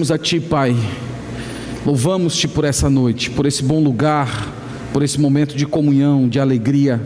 a 0.00 0.16
Ti, 0.16 0.38
Pai. 0.38 0.76
Louvamos-te 1.84 2.46
por 2.46 2.64
essa 2.64 2.88
noite, 2.88 3.30
por 3.30 3.46
esse 3.46 3.64
bom 3.64 3.82
lugar, 3.82 4.54
por 4.92 5.02
esse 5.02 5.20
momento 5.20 5.56
de 5.56 5.66
comunhão, 5.66 6.28
de 6.28 6.38
alegria, 6.38 7.04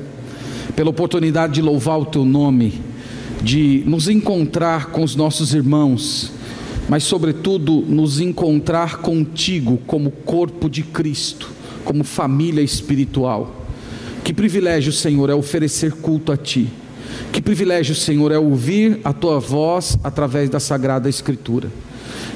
pela 0.77 0.91
oportunidade 0.91 1.55
de 1.55 1.63
louvar 1.63 1.99
o 1.99 2.05
Teu 2.05 2.23
nome, 2.23 2.83
de 3.43 3.83
nos 3.87 4.09
encontrar 4.11 4.91
com 4.91 5.03
os 5.03 5.17
nossos 5.17 5.55
irmãos, 5.55 6.33
mas, 6.87 7.05
sobretudo, 7.05 7.81
nos 7.81 8.21
encontrar 8.21 8.99
contigo 8.99 9.79
como 9.87 10.11
corpo 10.11 10.69
de 10.69 10.83
Cristo, 10.83 11.49
como 11.87 12.05
família 12.05 12.61
espiritual. 12.61 13.65
Que 14.23 14.35
privilégio, 14.35 14.93
Senhor, 14.93 15.31
é 15.31 15.35
oferecer 15.35 15.93
culto 15.93 16.31
a 16.31 16.37
Ti. 16.37 16.69
Que 17.33 17.41
privilégio, 17.41 17.95
Senhor, 17.95 18.31
é 18.31 18.39
ouvir 18.39 19.01
a 19.03 19.15
Tua 19.15 19.41
voz 19.41 19.99
através 20.05 20.51
da 20.51 20.61
Sagrada 20.61 21.09
Escritura. 21.09 21.71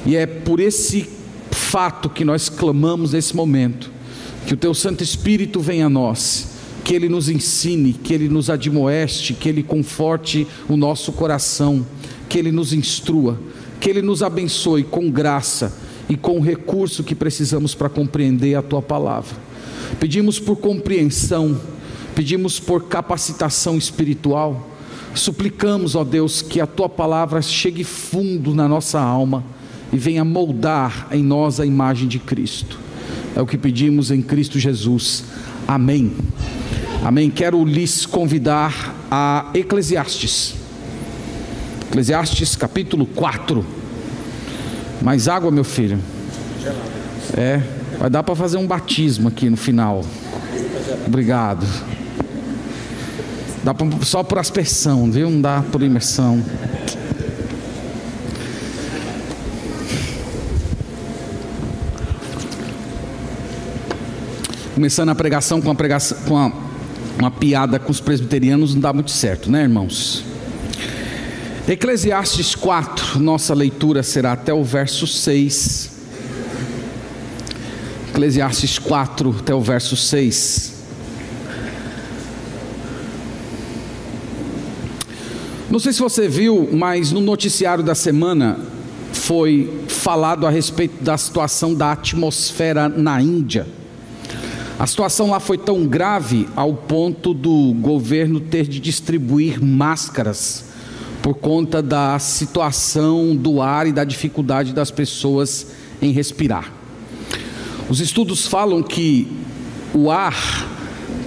E 0.05 0.15
é 0.15 0.25
por 0.25 0.59
esse 0.59 1.07
fato 1.51 2.09
que 2.09 2.23
nós 2.23 2.49
clamamos 2.49 3.13
nesse 3.13 3.35
momento, 3.35 3.91
que 4.45 4.53
o 4.53 4.57
Teu 4.57 4.73
Santo 4.73 5.03
Espírito 5.03 5.59
venha 5.59 5.87
a 5.87 5.89
nós, 5.89 6.49
que 6.83 6.95
Ele 6.95 7.09
nos 7.09 7.27
ensine, 7.27 7.91
que 7.91 8.13
Ele 8.13 8.29
nos 8.29 8.49
admoeste, 8.49 9.33
que 9.33 9.49
Ele 9.49 9.61
conforte 9.61 10.47
o 10.69 10.77
nosso 10.77 11.11
coração, 11.11 11.85
que 12.29 12.37
Ele 12.37 12.51
nos 12.51 12.71
instrua, 12.71 13.37
que 13.81 13.89
Ele 13.89 14.01
nos 14.01 14.23
abençoe 14.23 14.83
com 14.83 15.11
graça 15.11 15.75
e 16.07 16.15
com 16.15 16.37
o 16.37 16.41
recurso 16.41 17.03
que 17.03 17.13
precisamos 17.13 17.75
para 17.75 17.89
compreender 17.89 18.55
a 18.55 18.61
Tua 18.61 18.81
palavra. 18.81 19.35
Pedimos 19.99 20.39
por 20.39 20.55
compreensão, 20.55 21.59
pedimos 22.15 22.59
por 22.59 22.85
capacitação 22.85 23.77
espiritual, 23.77 24.69
suplicamos, 25.13 25.95
ó 25.95 26.05
Deus, 26.05 26.41
que 26.41 26.61
a 26.61 26.67
Tua 26.67 26.87
palavra 26.87 27.41
chegue 27.41 27.83
fundo 27.83 28.55
na 28.55 28.67
nossa 28.67 28.99
alma 28.99 29.56
e 29.91 29.97
venha 29.97 30.23
moldar 30.23 31.07
em 31.11 31.23
nós 31.23 31.59
a 31.59 31.65
imagem 31.65 32.07
de 32.07 32.19
Cristo. 32.19 32.79
É 33.35 33.41
o 33.41 33.45
que 33.45 33.57
pedimos 33.57 34.11
em 34.11 34.21
Cristo 34.21 34.59
Jesus. 34.59 35.23
Amém. 35.67 36.11
Amém. 37.03 37.29
Quero 37.29 37.63
lhes 37.63 38.05
convidar 38.05 38.95
a 39.09 39.49
Eclesiastes. 39.53 40.55
Eclesiastes 41.87 42.55
capítulo 42.55 43.05
4. 43.05 43.65
Mais 45.01 45.27
água, 45.27 45.51
meu 45.51 45.63
filho? 45.63 45.99
É, 47.35 47.61
vai 47.99 48.09
dar 48.09 48.23
para 48.23 48.35
fazer 48.35 48.57
um 48.57 48.65
batismo 48.65 49.27
aqui 49.27 49.49
no 49.49 49.57
final. 49.57 50.03
Obrigado. 51.05 51.65
Dá 53.63 53.73
pra, 53.73 53.87
só 54.01 54.23
por 54.23 54.39
aspersão, 54.39 55.11
viu? 55.11 55.29
Não 55.29 55.41
dá 55.41 55.63
por 55.71 55.81
imersão. 55.83 56.43
Começando 64.77 65.09
a 65.09 65.15
pregação 65.15 65.59
com, 65.59 65.71
a 65.71 65.73
pregação, 65.73 66.15
com 66.27 66.37
a, 66.37 66.51
uma 67.17 67.31
piada 67.31 67.79
com 67.79 67.91
os 67.91 67.99
presbiterianos 67.99 68.75
não 68.75 68.81
dá 68.81 68.93
muito 68.93 69.09
certo, 69.09 69.49
né, 69.49 69.63
irmãos? 69.63 70.23
Eclesiastes 71.67 72.53
4, 72.53 73.19
nossa 73.19 73.55
leitura 73.55 74.03
será 74.03 74.33
até 74.33 74.53
o 74.53 74.63
verso 74.63 75.07
6. 75.07 75.89
Eclesiastes 78.09 78.77
4, 78.77 79.37
até 79.39 79.55
o 79.55 79.61
verso 79.61 79.95
6. 79.95 80.73
Não 85.71 85.79
sei 85.79 85.91
se 85.91 85.99
você 85.99 86.27
viu, 86.27 86.69
mas 86.71 87.11
no 87.11 87.19
noticiário 87.19 87.83
da 87.83 87.95
semana 87.95 88.59
foi 89.11 89.81
falado 89.87 90.45
a 90.45 90.51
respeito 90.51 91.03
da 91.03 91.17
situação 91.17 91.73
da 91.73 91.93
atmosfera 91.93 92.87
na 92.87 93.19
Índia. 93.19 93.65
A 94.79 94.85
situação 94.85 95.31
lá 95.31 95.39
foi 95.39 95.57
tão 95.57 95.87
grave 95.87 96.47
ao 96.55 96.71
ponto 96.71 97.33
do 97.33 97.73
governo 97.81 98.39
ter 98.39 98.67
de 98.67 98.79
distribuir 98.79 99.59
máscaras 99.59 100.65
por 101.19 101.33
conta 101.33 101.81
da 101.81 102.19
situação 102.19 103.35
do 103.35 103.59
ar 103.59 103.87
e 103.87 103.91
da 103.91 104.03
dificuldade 104.03 104.73
das 104.73 104.91
pessoas 104.91 105.67
em 105.99 106.11
respirar. 106.11 106.71
Os 107.89 107.99
estudos 107.99 108.45
falam 108.45 108.83
que 108.83 109.27
o 109.95 110.11
ar 110.11 110.35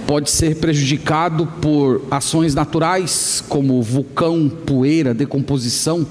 pode 0.07 0.31
ser 0.31 0.55
prejudicado 0.55 1.45
por 1.61 2.03
ações 2.09 2.55
naturais, 2.55 3.43
como 3.49 3.81
vulcão, 3.81 4.49
poeira, 4.65 5.13
decomposição, 5.13 6.07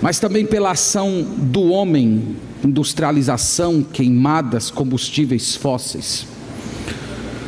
mas 0.00 0.20
também 0.20 0.46
pela 0.46 0.70
ação 0.70 1.26
do 1.38 1.70
homem, 1.70 2.36
industrialização, 2.64 3.82
queimadas, 3.82 4.70
combustíveis 4.70 5.56
fósseis. 5.56 6.30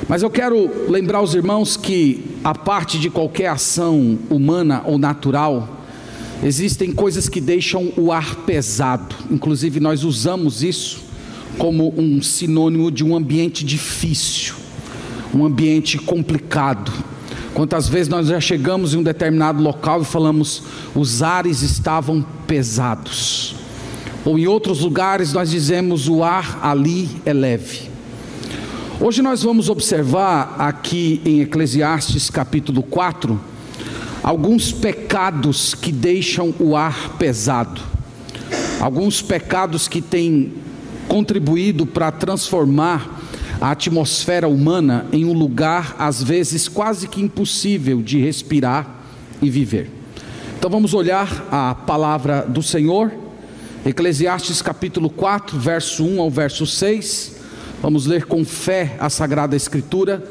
Mas 0.08 0.22
eu 0.22 0.28
quero 0.28 0.70
lembrar 0.88 1.22
os 1.22 1.34
irmãos 1.34 1.76
que, 1.76 2.22
a 2.44 2.54
parte 2.54 2.98
de 2.98 3.08
qualquer 3.08 3.48
ação 3.48 4.18
humana 4.28 4.82
ou 4.84 4.98
natural, 4.98 5.80
existem 6.42 6.92
coisas 6.92 7.28
que 7.28 7.40
deixam 7.40 7.90
o 7.96 8.12
ar 8.12 8.36
pesado. 8.36 9.14
Inclusive, 9.30 9.80
nós 9.80 10.04
usamos 10.04 10.62
isso 10.62 11.02
como 11.56 11.94
um 11.96 12.20
sinônimo 12.20 12.90
de 12.90 13.02
um 13.02 13.16
ambiente 13.16 13.64
difícil, 13.64 14.54
um 15.32 15.44
ambiente 15.44 15.96
complicado. 15.96 16.92
Quantas 17.54 17.88
vezes 17.88 18.08
nós 18.08 18.26
já 18.26 18.40
chegamos 18.40 18.92
em 18.92 18.98
um 18.98 19.02
determinado 19.02 19.62
local 19.62 20.02
e 20.02 20.04
falamos, 20.04 20.64
os 20.94 21.22
ares 21.22 21.62
estavam 21.62 22.24
pesados. 22.46 23.54
Ou 24.24 24.38
em 24.38 24.46
outros 24.46 24.80
lugares 24.80 25.32
nós 25.32 25.50
dizemos, 25.50 26.08
o 26.08 26.22
ar 26.22 26.58
ali 26.62 27.08
é 27.24 27.32
leve. 27.32 27.93
Hoje 29.00 29.22
nós 29.22 29.42
vamos 29.42 29.68
observar 29.68 30.54
aqui 30.56 31.20
em 31.24 31.40
Eclesiastes 31.40 32.30
capítulo 32.30 32.80
4 32.80 33.38
alguns 34.22 34.70
pecados 34.70 35.74
que 35.74 35.90
deixam 35.90 36.54
o 36.60 36.76
ar 36.76 37.16
pesado, 37.18 37.80
alguns 38.80 39.20
pecados 39.20 39.88
que 39.88 40.00
têm 40.00 40.52
contribuído 41.08 41.84
para 41.84 42.12
transformar 42.12 43.20
a 43.60 43.72
atmosfera 43.72 44.46
humana 44.46 45.06
em 45.12 45.24
um 45.24 45.32
lugar 45.32 45.96
às 45.98 46.22
vezes 46.22 46.68
quase 46.68 47.08
que 47.08 47.20
impossível 47.20 48.00
de 48.00 48.20
respirar 48.20 49.02
e 49.42 49.50
viver. 49.50 49.90
Então 50.56 50.70
vamos 50.70 50.94
olhar 50.94 51.48
a 51.50 51.74
palavra 51.74 52.42
do 52.42 52.62
Senhor, 52.62 53.12
Eclesiastes 53.84 54.62
capítulo 54.62 55.10
4, 55.10 55.58
verso 55.58 56.04
1 56.04 56.20
ao 56.20 56.30
verso 56.30 56.64
6. 56.64 57.43
Vamos 57.84 58.06
ler 58.06 58.24
com 58.24 58.46
fé 58.46 58.96
a 58.98 59.10
Sagrada 59.10 59.54
Escritura, 59.54 60.26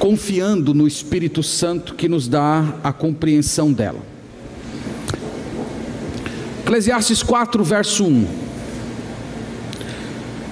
confiando 0.00 0.74
no 0.74 0.84
Espírito 0.84 1.44
Santo 1.44 1.94
que 1.94 2.08
nos 2.08 2.26
dá 2.26 2.74
a 2.82 2.92
compreensão 2.92 3.72
dela. 3.72 4.00
Eclesiastes 6.64 7.22
4, 7.22 7.62
verso 7.62 8.04
1. 8.04 8.26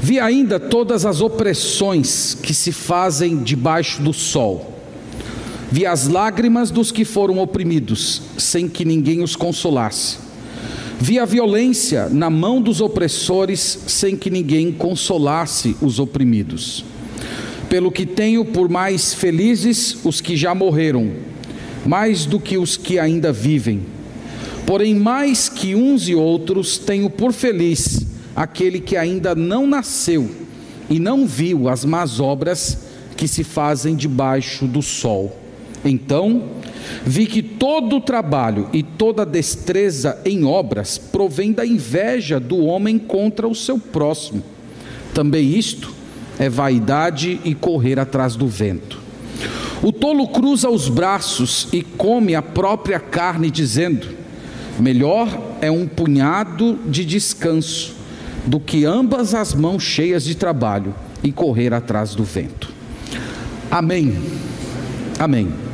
Vi 0.01 0.21
ainda 0.21 0.61
todas 0.61 1.05
as 1.05 1.21
opressões 1.21 2.39
que 2.41 2.55
se 2.55 2.71
fazem 2.71 3.43
debaixo 3.43 4.01
do 4.01 4.13
sol. 4.13 4.73
Vi 5.73 5.85
as 5.85 6.07
lágrimas 6.07 6.71
dos 6.71 6.93
que 6.93 7.05
foram 7.05 7.41
oprimidos, 7.41 8.23
sem 8.39 8.69
que 8.69 8.85
ninguém 8.85 9.21
os 9.21 9.35
consolasse. 9.35 10.26
Vi 10.99 11.19
a 11.19 11.25
violência 11.27 12.09
na 12.09 12.31
mão 12.31 12.61
dos 12.61 12.81
opressores, 12.81 13.79
sem 13.87 14.17
que 14.17 14.31
ninguém 14.31 14.73
consolasse 14.73 15.77
os 15.83 15.99
oprimidos. 15.99 16.85
Pelo 17.69 17.93
que 17.93 18.07
tenho 18.07 18.45
por 18.45 18.69
mais 18.69 19.13
felizes 19.13 19.99
os 20.05 20.21
que 20.21 20.37
já 20.37 20.55
morreram, 20.55 21.11
mais 21.85 22.25
do 22.25 22.41
que 22.41 22.57
os 22.57 22.77
que 22.77 22.99
ainda 22.99 23.31
vivem. 23.31 23.83
Porém, 24.65 24.95
mais 24.95 25.49
que 25.49 25.75
uns 25.75 26.09
e 26.09 26.15
outros, 26.15 26.79
tenho 26.79 27.11
por 27.11 27.33
feliz 27.33 28.07
aquele 28.35 28.81
que 28.81 28.97
ainda 28.97 29.35
não 29.35 29.67
nasceu 29.67 30.31
e 30.89 30.99
não 30.99 31.27
viu 31.27 31.69
as 31.69 31.85
más 31.85 32.21
obras 32.21 32.79
que 33.17 33.29
se 33.29 33.45
fazem 33.45 33.95
debaixo 33.95 34.67
do 34.67 34.83
sol. 34.83 35.37
Então, 35.85 36.45
vi 37.05 37.27
que 37.27 37.43
todo 37.43 37.97
o 37.97 38.01
trabalho 38.01 38.69
e 38.73 38.83
toda 38.83 39.25
destreza 39.25 40.19
em 40.25 40.45
obras 40.45 40.99
provém 40.99 41.53
da 41.53 41.67
inveja 41.67 42.41
do 42.41 42.65
homem 42.65 42.99
contra 42.99 43.47
o 43.47 43.55
seu 43.55 43.79
próximo. 43.79 44.43
Também 45.15 45.57
isto 45.57 45.93
é 46.39 46.49
vaidade 46.49 47.41
e 47.45 47.55
correr 47.55 47.99
atrás 47.99 48.37
do 48.37 48.47
vento. 48.47 49.01
O 49.83 49.93
tolo 49.93 50.29
cruza 50.29 50.71
os 50.71 50.89
braços 50.89 51.69
e 51.73 51.83
come 51.83 52.35
a 52.35 52.43
própria 52.43 52.99
carne, 52.99 53.51
dizendo: 53.51 54.09
Melhor 54.79 55.29
é 55.61 55.71
um 55.71 55.87
punhado 55.87 56.79
de 56.87 57.05
descanso 57.05 57.95
do 58.47 58.61
que 58.61 58.85
ambas 58.85 59.35
as 59.35 59.55
mãos 59.55 59.83
cheias 59.83 60.25
de 60.25 60.35
trabalho 60.35 60.95
e 61.23 61.33
correr 61.33 61.75
atrás 61.75 62.15
do 62.15 62.25
vento. 62.25 62.73
Amém. 63.71 64.17
Amém. 65.19 65.66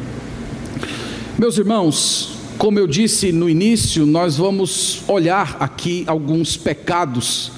Meus 1.38 1.56
irmãos, 1.56 2.34
como 2.58 2.78
eu 2.78 2.86
disse 2.86 3.32
no 3.32 3.48
início, 3.48 4.04
nós 4.04 4.36
vamos 4.36 5.02
olhar 5.08 5.56
aqui 5.58 6.04
alguns 6.06 6.58
pecados 6.58 7.52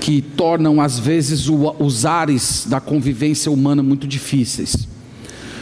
que 0.00 0.22
tornam 0.22 0.80
às 0.80 1.00
vezes 1.00 1.48
os 1.48 2.06
ares 2.06 2.64
da 2.68 2.80
convivência 2.80 3.50
humana 3.50 3.82
muito 3.82 4.06
difíceis. 4.06 4.86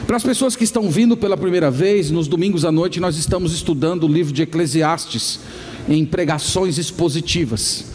Para 0.06 0.19
as 0.19 0.23
pessoas 0.23 0.55
que 0.55 0.64
estão 0.64 0.91
vindo 0.91 1.17
pela 1.17 1.35
primeira 1.35 1.70
vez, 1.70 2.11
nos 2.11 2.29
domingos 2.29 2.62
à 2.67 2.70
noite 2.70 3.00
nós 3.00 3.17
estamos 3.17 3.55
estudando 3.55 4.05
o 4.05 4.08
livro 4.08 4.35
de 4.35 4.43
Eclesiastes 4.43 5.41
em 5.88 6.05
pregações 6.05 6.76
expositivas. 6.76 7.87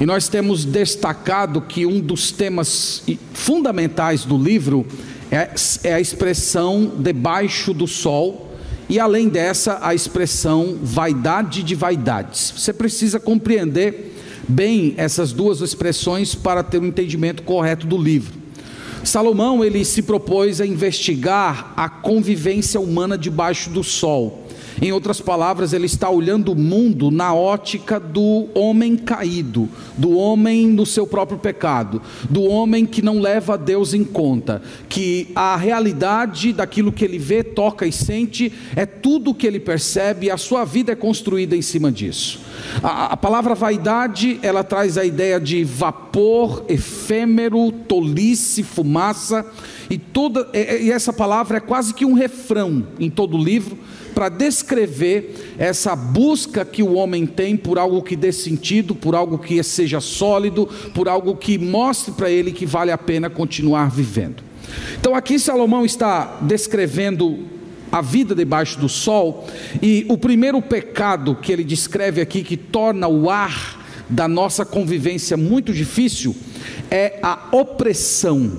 E 0.00 0.06
nós 0.06 0.26
temos 0.26 0.64
destacado 0.64 1.60
que 1.60 1.84
um 1.84 2.00
dos 2.00 2.32
temas 2.32 3.04
fundamentais 3.34 4.24
do 4.24 4.38
livro 4.38 4.86
é, 5.30 5.50
é 5.84 5.92
a 5.92 6.00
expressão 6.00 6.90
debaixo 6.98 7.74
do 7.74 7.86
sol, 7.86 8.51
e 8.88 8.98
além 8.98 9.28
dessa, 9.28 9.78
a 9.80 9.94
expressão 9.94 10.76
vaidade 10.82 11.62
de 11.62 11.74
vaidades. 11.74 12.52
Você 12.56 12.72
precisa 12.72 13.18
compreender 13.18 14.14
bem 14.48 14.94
essas 14.96 15.32
duas 15.32 15.60
expressões 15.60 16.34
para 16.34 16.62
ter 16.62 16.78
um 16.78 16.86
entendimento 16.86 17.42
correto 17.42 17.86
do 17.86 17.96
livro. 17.96 18.42
Salomão 19.04 19.64
ele 19.64 19.84
se 19.84 20.02
propôs 20.02 20.60
a 20.60 20.66
investigar 20.66 21.72
a 21.76 21.88
convivência 21.88 22.80
humana 22.80 23.18
debaixo 23.18 23.70
do 23.70 23.82
sol. 23.82 24.41
Em 24.80 24.92
outras 24.92 25.20
palavras, 25.20 25.72
ele 25.72 25.86
está 25.86 26.08
olhando 26.08 26.52
o 26.52 26.56
mundo 26.56 27.10
na 27.10 27.34
ótica 27.34 28.00
do 28.00 28.48
homem 28.54 28.96
caído, 28.96 29.68
do 29.96 30.16
homem 30.16 30.66
no 30.66 30.86
seu 30.86 31.06
próprio 31.06 31.38
pecado, 31.38 32.00
do 32.28 32.42
homem 32.44 32.86
que 32.86 33.02
não 33.02 33.20
leva 33.20 33.58
Deus 33.58 33.94
em 33.94 34.04
conta, 34.04 34.62
que 34.88 35.28
a 35.34 35.56
realidade 35.56 36.52
daquilo 36.52 36.92
que 36.92 37.04
ele 37.04 37.18
vê, 37.18 37.42
toca 37.42 37.86
e 37.86 37.92
sente 37.92 38.52
é 38.74 38.86
tudo 38.86 39.30
o 39.30 39.34
que 39.34 39.46
ele 39.46 39.60
percebe 39.60 40.26
e 40.26 40.30
a 40.30 40.36
sua 40.36 40.64
vida 40.64 40.92
é 40.92 40.96
construída 40.96 41.56
em 41.56 41.62
cima 41.62 41.90
disso. 41.90 42.40
A, 42.82 43.12
a 43.12 43.16
palavra 43.16 43.54
vaidade, 43.54 44.38
ela 44.42 44.64
traz 44.64 44.96
a 44.96 45.04
ideia 45.04 45.38
de 45.40 45.64
vapor 45.64 46.64
efêmero, 46.68 47.70
tolice, 47.72 48.62
fumaça, 48.62 49.44
e 49.90 49.98
toda 49.98 50.48
e 50.54 50.90
essa 50.90 51.12
palavra 51.12 51.58
é 51.58 51.60
quase 51.60 51.92
que 51.92 52.04
um 52.04 52.14
refrão 52.14 52.86
em 52.98 53.10
todo 53.10 53.36
o 53.36 53.42
livro 53.42 53.76
para 54.14 54.28
descrever 54.28 55.54
essa 55.58 55.96
busca 55.96 56.64
que 56.64 56.82
o 56.82 56.94
homem 56.94 57.26
tem 57.26 57.56
por 57.56 57.78
algo 57.78 58.02
que 58.02 58.16
dê 58.16 58.32
sentido, 58.32 58.94
por 58.94 59.14
algo 59.14 59.38
que 59.38 59.62
seja 59.62 60.00
sólido, 60.00 60.68
por 60.94 61.08
algo 61.08 61.36
que 61.36 61.58
mostre 61.58 62.12
para 62.12 62.30
ele 62.30 62.52
que 62.52 62.66
vale 62.66 62.90
a 62.90 62.98
pena 62.98 63.28
continuar 63.30 63.90
vivendo. 63.90 64.42
Então 65.00 65.14
aqui 65.14 65.38
Salomão 65.38 65.84
está 65.84 66.38
descrevendo 66.42 67.52
a 67.90 68.00
vida 68.00 68.34
debaixo 68.34 68.80
do 68.80 68.88
sol, 68.88 69.46
e 69.82 70.06
o 70.08 70.16
primeiro 70.16 70.62
pecado 70.62 71.36
que 71.36 71.52
ele 71.52 71.62
descreve 71.62 72.22
aqui, 72.22 72.42
que 72.42 72.56
torna 72.56 73.06
o 73.06 73.28
ar 73.28 73.84
da 74.08 74.26
nossa 74.26 74.64
convivência 74.64 75.36
muito 75.36 75.74
difícil, 75.74 76.34
é 76.90 77.18
a 77.22 77.48
opressão. 77.52 78.50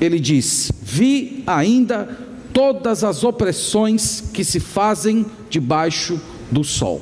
Ele 0.00 0.18
diz: 0.18 0.72
Vi 0.82 1.44
ainda 1.46 2.18
todas 2.52 3.02
as 3.02 3.24
opressões 3.24 4.22
que 4.32 4.44
se 4.44 4.60
fazem 4.60 5.26
debaixo 5.48 6.20
do 6.50 6.62
sol. 6.62 7.00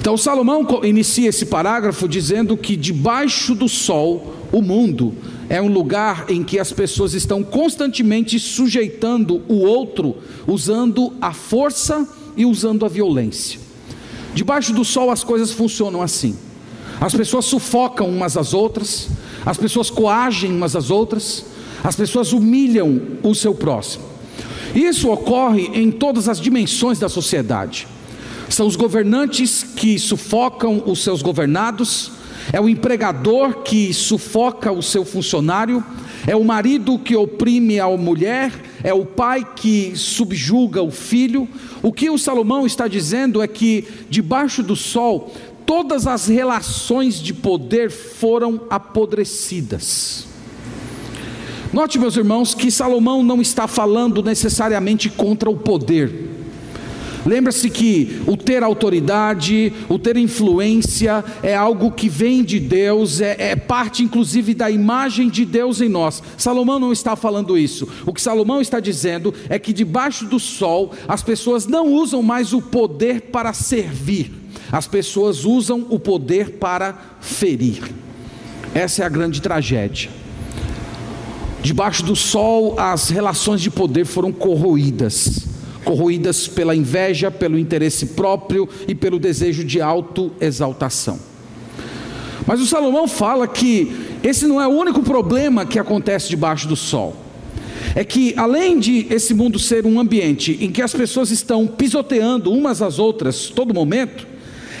Então, 0.00 0.18
Salomão 0.18 0.66
inicia 0.82 1.30
esse 1.30 1.46
parágrafo 1.46 2.06
dizendo 2.06 2.56
que 2.58 2.76
debaixo 2.76 3.54
do 3.54 3.68
sol, 3.68 4.34
o 4.52 4.60
mundo 4.60 5.14
é 5.48 5.60
um 5.62 5.68
lugar 5.68 6.26
em 6.28 6.44
que 6.44 6.58
as 6.58 6.72
pessoas 6.72 7.14
estão 7.14 7.42
constantemente 7.42 8.38
sujeitando 8.38 9.42
o 9.48 9.60
outro, 9.60 10.16
usando 10.46 11.14
a 11.20 11.32
força 11.32 12.06
e 12.36 12.44
usando 12.44 12.84
a 12.84 12.88
violência. 12.88 13.58
Debaixo 14.34 14.74
do 14.74 14.84
sol 14.84 15.10
as 15.10 15.24
coisas 15.24 15.52
funcionam 15.52 16.02
assim. 16.02 16.36
As 17.00 17.14
pessoas 17.14 17.46
sufocam 17.46 18.08
umas 18.08 18.36
às 18.36 18.52
outras, 18.52 19.08
as 19.44 19.56
pessoas 19.56 19.90
coagem 19.90 20.52
umas 20.52 20.76
às 20.76 20.90
outras, 20.90 21.46
as 21.82 21.96
pessoas 21.96 22.32
humilham 22.32 23.00
o 23.22 23.34
seu 23.34 23.54
próximo. 23.54 24.13
Isso 24.74 25.10
ocorre 25.10 25.70
em 25.72 25.90
todas 25.90 26.28
as 26.28 26.40
dimensões 26.40 26.98
da 26.98 27.08
sociedade. 27.08 27.86
São 28.48 28.66
os 28.66 28.76
governantes 28.76 29.62
que 29.62 29.98
sufocam 29.98 30.82
os 30.86 31.02
seus 31.02 31.22
governados, 31.22 32.12
é 32.52 32.60
o 32.60 32.68
empregador 32.68 33.62
que 33.62 33.94
sufoca 33.94 34.70
o 34.70 34.82
seu 34.82 35.04
funcionário, 35.04 35.82
é 36.26 36.36
o 36.36 36.44
marido 36.44 36.98
que 36.98 37.16
oprime 37.16 37.80
a 37.80 37.88
mulher, 37.88 38.52
é 38.82 38.92
o 38.92 39.06
pai 39.06 39.46
que 39.56 39.92
subjuga 39.96 40.82
o 40.82 40.90
filho. 40.90 41.48
O 41.82 41.92
que 41.92 42.10
o 42.10 42.18
Salomão 42.18 42.66
está 42.66 42.86
dizendo 42.86 43.42
é 43.42 43.48
que 43.48 43.86
debaixo 44.10 44.62
do 44.62 44.76
sol 44.76 45.32
todas 45.64 46.06
as 46.06 46.26
relações 46.26 47.20
de 47.20 47.32
poder 47.32 47.90
foram 47.90 48.60
apodrecidas. 48.68 50.33
Note, 51.74 51.98
meus 51.98 52.16
irmãos, 52.16 52.54
que 52.54 52.70
Salomão 52.70 53.20
não 53.20 53.42
está 53.42 53.66
falando 53.66 54.22
necessariamente 54.22 55.10
contra 55.10 55.50
o 55.50 55.56
poder. 55.56 56.30
Lembra-se 57.26 57.68
que 57.68 58.22
o 58.28 58.36
ter 58.36 58.62
autoridade, 58.62 59.72
o 59.88 59.98
ter 59.98 60.16
influência, 60.16 61.24
é 61.42 61.52
algo 61.52 61.90
que 61.90 62.08
vem 62.08 62.44
de 62.44 62.60
Deus, 62.60 63.20
é, 63.20 63.34
é, 63.40 63.56
parte 63.56 64.04
inclusive 64.04 64.54
da 64.54 64.70
imagem 64.70 65.28
de 65.28 65.44
Deus 65.44 65.80
em 65.80 65.88
nós. 65.88 66.22
Salomão 66.38 66.78
não 66.78 66.92
está 66.92 67.16
falando 67.16 67.58
isso. 67.58 67.88
O 68.06 68.14
que 68.14 68.22
Salomão 68.22 68.60
está 68.60 68.78
dizendo 68.78 69.34
é 69.48 69.58
que 69.58 69.72
debaixo 69.72 70.26
do 70.26 70.38
sol 70.38 70.92
as 71.08 71.24
pessoas 71.24 71.66
não 71.66 71.88
usam 71.88 72.22
mais 72.22 72.52
o 72.52 72.62
poder 72.62 73.22
para 73.32 73.52
servir, 73.52 74.32
as 74.70 74.86
pessoas 74.86 75.44
usam 75.44 75.88
o 75.90 75.98
poder 75.98 76.50
para 76.50 77.16
ferir. 77.20 77.82
Essa 78.72 79.02
é 79.02 79.06
a 79.06 79.08
grande 79.08 79.42
tragédia. 79.42 80.22
Debaixo 81.64 82.04
do 82.04 82.14
sol, 82.14 82.78
as 82.78 83.08
relações 83.08 83.62
de 83.62 83.70
poder 83.70 84.04
foram 84.04 84.30
corroídas 84.30 85.48
corroídas 85.82 86.48
pela 86.48 86.74
inveja, 86.74 87.30
pelo 87.30 87.58
interesse 87.58 88.06
próprio 88.06 88.68
e 88.88 88.94
pelo 88.94 89.18
desejo 89.18 89.62
de 89.62 89.80
autoexaltação. 89.80 91.18
Mas 92.46 92.60
o 92.60 92.66
Salomão 92.66 93.06
fala 93.06 93.46
que 93.46 93.94
esse 94.22 94.46
não 94.46 94.60
é 94.60 94.66
o 94.66 94.70
único 94.70 95.02
problema 95.02 95.66
que 95.66 95.78
acontece 95.78 96.28
debaixo 96.28 96.66
do 96.66 96.74
sol. 96.74 97.14
É 97.94 98.02
que 98.02 98.34
além 98.36 98.78
de 98.78 99.06
esse 99.10 99.34
mundo 99.34 99.58
ser 99.58 99.86
um 99.86 100.00
ambiente 100.00 100.58
em 100.60 100.70
que 100.70 100.82
as 100.82 100.92
pessoas 100.92 101.30
estão 101.30 101.66
pisoteando 101.66 102.50
umas 102.50 102.82
às 102.82 102.98
outras 102.98 103.48
todo 103.48 103.74
momento, 103.74 104.26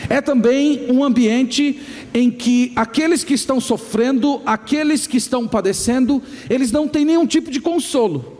é 0.08 0.20
também 0.20 0.90
um 0.90 1.02
ambiente 1.02 1.80
em 2.12 2.30
que 2.30 2.72
aqueles 2.76 3.24
que 3.24 3.34
estão 3.34 3.60
sofrendo, 3.60 4.40
aqueles 4.44 5.06
que 5.06 5.16
estão 5.16 5.46
padecendo, 5.48 6.22
eles 6.48 6.70
não 6.70 6.86
têm 6.86 7.04
nenhum 7.04 7.26
tipo 7.26 7.50
de 7.50 7.60
consolo. 7.60 8.38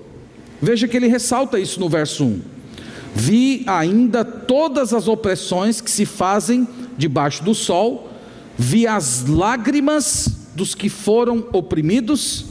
Veja 0.61 0.89
que 0.89 0.97
ele 0.97 1.09
ressalta 1.09 1.59
isso 1.59 1.81
no 1.81 1.89
verso 1.89 2.25
1. 2.25 2.41
Vi 3.15 3.63
ainda 3.67 4.25
todas 4.25 4.93
as 4.93 5.09
opressões 5.09 5.81
que 5.81 5.91
se 5.91 6.05
fazem 6.05 6.67
debaixo 6.97 7.45
do 7.45 7.55
sol, 7.55 8.11
vi 8.57 8.87
as 8.87 9.27
lágrimas 9.27 10.29
dos 10.55 10.75
que 10.75 10.89
foram 10.89 11.47
oprimidos, 11.53 12.47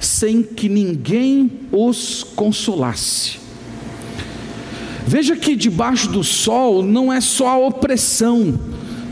sem 0.00 0.42
que 0.42 0.68
ninguém 0.68 1.50
os 1.72 2.22
consolasse. 2.22 3.47
Veja 5.08 5.34
que 5.34 5.56
debaixo 5.56 6.10
do 6.10 6.22
sol 6.22 6.82
não 6.82 7.10
é 7.10 7.18
só 7.18 7.48
a 7.48 7.56
opressão, 7.56 8.60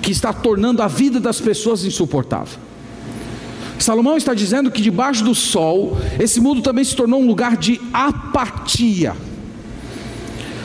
que 0.03 0.13
está 0.13 0.31
tornando 0.31 0.83
a 0.83 0.87
vida 0.87 1.19
das 1.19 1.41
pessoas 1.41 1.87
insuportável. 1.87 2.59
Salomão 3.79 4.15
está 4.15 4.35
dizendo 4.35 4.71
que 4.71 4.83
debaixo 4.83 5.25
do 5.25 5.35
sol, 5.35 5.97
esse 6.21 6.39
mundo 6.39 6.61
também 6.61 6.85
se 6.85 6.95
tornou 6.95 7.23
um 7.23 7.27
lugar 7.27 7.57
de 7.57 7.81
apatia. 7.95 9.17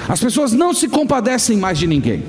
As 0.05 0.19
pessoas 0.19 0.51
não 0.51 0.73
se 0.73 0.89
compadecem 0.89 1.55
mais 1.55 1.79
de 1.79 1.87
ninguém. 1.87 2.25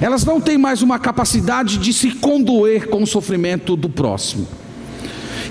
Elas 0.00 0.24
não 0.24 0.40
têm 0.40 0.56
mais 0.56 0.80
uma 0.80 0.98
capacidade 0.98 1.76
de 1.76 1.92
se 1.92 2.12
condoer 2.12 2.88
com 2.88 3.02
o 3.02 3.06
sofrimento 3.06 3.76
do 3.76 3.90
próximo. 3.90 4.48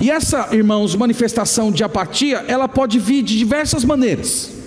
E 0.00 0.10
essa, 0.10 0.48
irmãos, 0.50 0.96
manifestação 0.96 1.70
de 1.70 1.84
apatia, 1.84 2.44
ela 2.48 2.66
pode 2.66 2.98
vir 2.98 3.22
de 3.22 3.38
diversas 3.38 3.84
maneiras. 3.84 4.59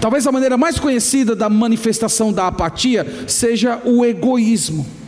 Talvez 0.00 0.26
a 0.26 0.32
maneira 0.32 0.56
mais 0.56 0.78
conhecida 0.78 1.34
da 1.34 1.48
manifestação 1.48 2.32
da 2.32 2.46
apatia 2.46 3.24
seja 3.26 3.80
o 3.84 4.04
egoísmo 4.04 4.98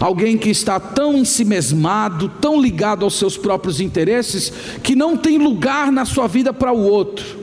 alguém 0.00 0.38
que 0.38 0.48
está 0.48 0.80
tão 0.80 1.18
ensimesmado, 1.18 2.28
tão 2.40 2.60
ligado 2.60 3.04
aos 3.04 3.18
seus 3.18 3.36
próprios 3.36 3.80
interesses, 3.80 4.50
que 4.82 4.96
não 4.96 5.16
tem 5.16 5.36
lugar 5.38 5.92
na 5.92 6.04
sua 6.04 6.26
vida 6.26 6.52
para 6.52 6.72
o 6.72 6.82
outro. 6.82 7.38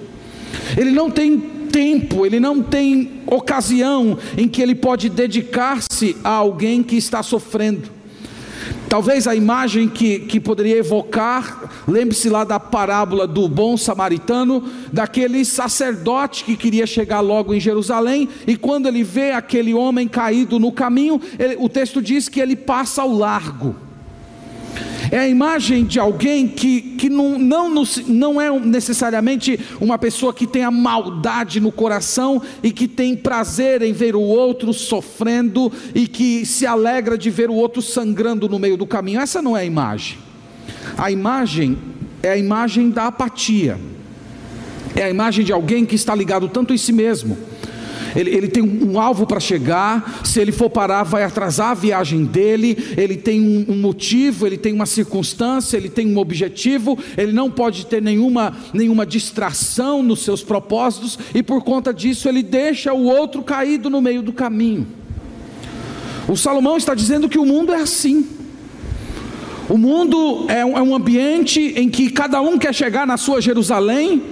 Ele 0.76 0.92
não 0.92 1.10
tem 1.12 1.40
tempo, 1.40 2.26
ele 2.26 2.40
não 2.40 2.64
tem 2.64 3.22
ocasião 3.28 4.18
em 4.36 4.48
que 4.48 4.62
ele 4.62 4.74
pode 4.74 5.10
dedicar-se 5.10 6.18
a 6.24 6.32
alguém 6.32 6.82
que 6.82 6.96
está 6.96 7.22
sofrendo. 7.22 7.97
Talvez 8.90 9.28
a 9.28 9.36
imagem 9.36 9.90
que, 9.90 10.20
que 10.20 10.40
poderia 10.40 10.78
evocar, 10.78 11.84
lembre-se 11.88 12.30
lá 12.30 12.46
da 12.46 12.58
parábola 12.58 13.28
do 13.28 13.48
bom 13.50 13.76
samaritano, 13.76 14.64
daquele 14.94 15.44
sacerdote 15.44 16.46
que 16.46 16.56
queria 16.56 16.88
chegar 16.88 17.20
logo 17.20 17.54
em 17.54 17.60
Jerusalém, 17.60 18.30
e 18.48 18.56
quando 18.56 18.88
ele 18.88 19.04
vê 19.04 19.32
aquele 19.32 19.74
homem 19.74 20.08
caído 20.08 20.58
no 20.58 20.72
caminho, 20.72 21.20
ele, 21.38 21.58
o 21.60 21.68
texto 21.68 22.02
diz 22.02 22.30
que 22.30 22.40
ele 22.40 22.56
passa 22.56 23.02
ao 23.02 23.12
largo. 23.12 23.87
É 25.12 25.20
a 25.20 25.28
imagem 25.28 25.86
de 25.86 26.00
alguém 26.00 26.48
que, 26.48 26.82
que 26.82 27.10
não, 27.10 27.38
não, 27.40 27.84
não 28.08 28.42
é 28.42 28.60
necessariamente 28.60 29.60
uma 29.80 29.98
pessoa 29.98 30.34
que 30.34 30.46
tem 30.46 30.64
a 30.64 30.72
maldade 30.72 31.60
no 31.60 31.72
coração 31.72 32.42
e 32.62 32.72
que 32.72 32.88
tem 32.88 33.16
prazer 33.16 33.82
em 33.82 33.94
ver 33.94 34.16
o 34.16 34.22
outro 34.22 34.74
sofrendo 34.74 35.72
e 35.96 36.08
que 36.08 36.46
se 36.46 36.66
alegra 36.66 37.18
de 37.18 37.30
ver 37.30 37.50
o 37.50 37.54
outro 37.54 37.82
sangrando 37.82 38.50
no 38.50 38.60
meio 38.60 38.76
do 38.76 38.86
caminho. 38.86 39.20
Essa 39.20 39.42
não 39.42 39.56
é 39.56 39.62
a 39.62 39.66
imagem. 39.66 40.18
A 40.98 41.10
imagem 41.10 41.78
é 42.22 42.30
a 42.30 42.38
imagem 42.38 42.90
da 42.90 43.08
apatia, 43.08 43.78
é 44.96 45.04
a 45.04 45.10
imagem 45.10 45.46
de 45.46 45.54
alguém 45.54 45.86
que 45.86 45.96
está 45.96 46.16
ligado 46.16 46.50
tanto 46.50 46.74
em 46.74 46.78
si 46.78 46.92
mesmo 46.92 47.38
ele, 48.16 48.30
ele 48.30 48.48
tem 48.48 48.64
um, 48.64 49.00
alvo 49.00 49.26
para 49.26 49.40
chegar, 49.40 50.22
se 50.24 50.40
ele 50.40 50.52
for 50.52 50.70
parar, 50.70 51.04
vai 51.04 51.24
atrasar 51.24 51.72
a 51.72 51.74
viagem 51.74 52.26
dele, 52.26 52.78
ele 52.98 53.16
tem 53.16 53.42
um, 53.42 53.74
um, 53.74 53.78
motivo, 53.78 54.46
ele 54.46 54.58
tem 54.58 54.74
uma 54.74 54.86
circunstância, 54.86 55.78
ele 55.78 55.90
tem 55.90 56.08
um 56.08 56.18
objetivo, 56.18 56.98
ele 57.18 57.32
não 57.32 57.50
pode 57.50 57.86
ter 57.86 58.02
nenhuma, 58.02 58.56
nenhuma 58.74 59.06
distração 59.06 60.02
nos 60.02 60.24
seus 60.24 60.44
propósitos, 60.44 61.18
e 61.34 61.44
por 61.44 61.64
conta 61.64 61.94
disso 61.94 62.28
ele 62.28 62.44
deixa 62.44 62.94
o 62.94 63.04
outro 63.04 63.42
caído 63.44 63.90
no 63.90 64.02
meio 64.02 64.22
do 64.22 64.34
caminho. 64.34 64.88
O 66.28 66.36
Salomão 66.36 66.76
está 66.76 66.94
dizendo 66.94 67.30
que 67.30 67.40
o 67.40 67.46
mundo 67.46 67.72
é 67.72 67.82
assim. 67.82 68.28
O 69.70 69.78
mundo 69.78 70.46
é 70.50 70.66
um, 70.66 70.78
é 70.78 70.82
um 70.82 70.96
ambiente 70.96 71.60
em 71.76 71.90
que 71.90 72.10
cada 72.10 72.42
um 72.42 72.58
quer 72.58 72.74
chegar 72.74 73.06
na 73.06 73.18
sua 73.18 73.42
Jerusalém, 73.42 74.24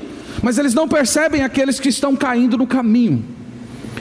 mas 0.41 0.57
eles 0.57 0.73
não 0.73 0.87
percebem 0.87 1.41
aqueles 1.41 1.79
que 1.79 1.89
estão 1.89 2.15
caindo 2.15 2.57
no 2.57 2.67
caminho. 2.67 3.34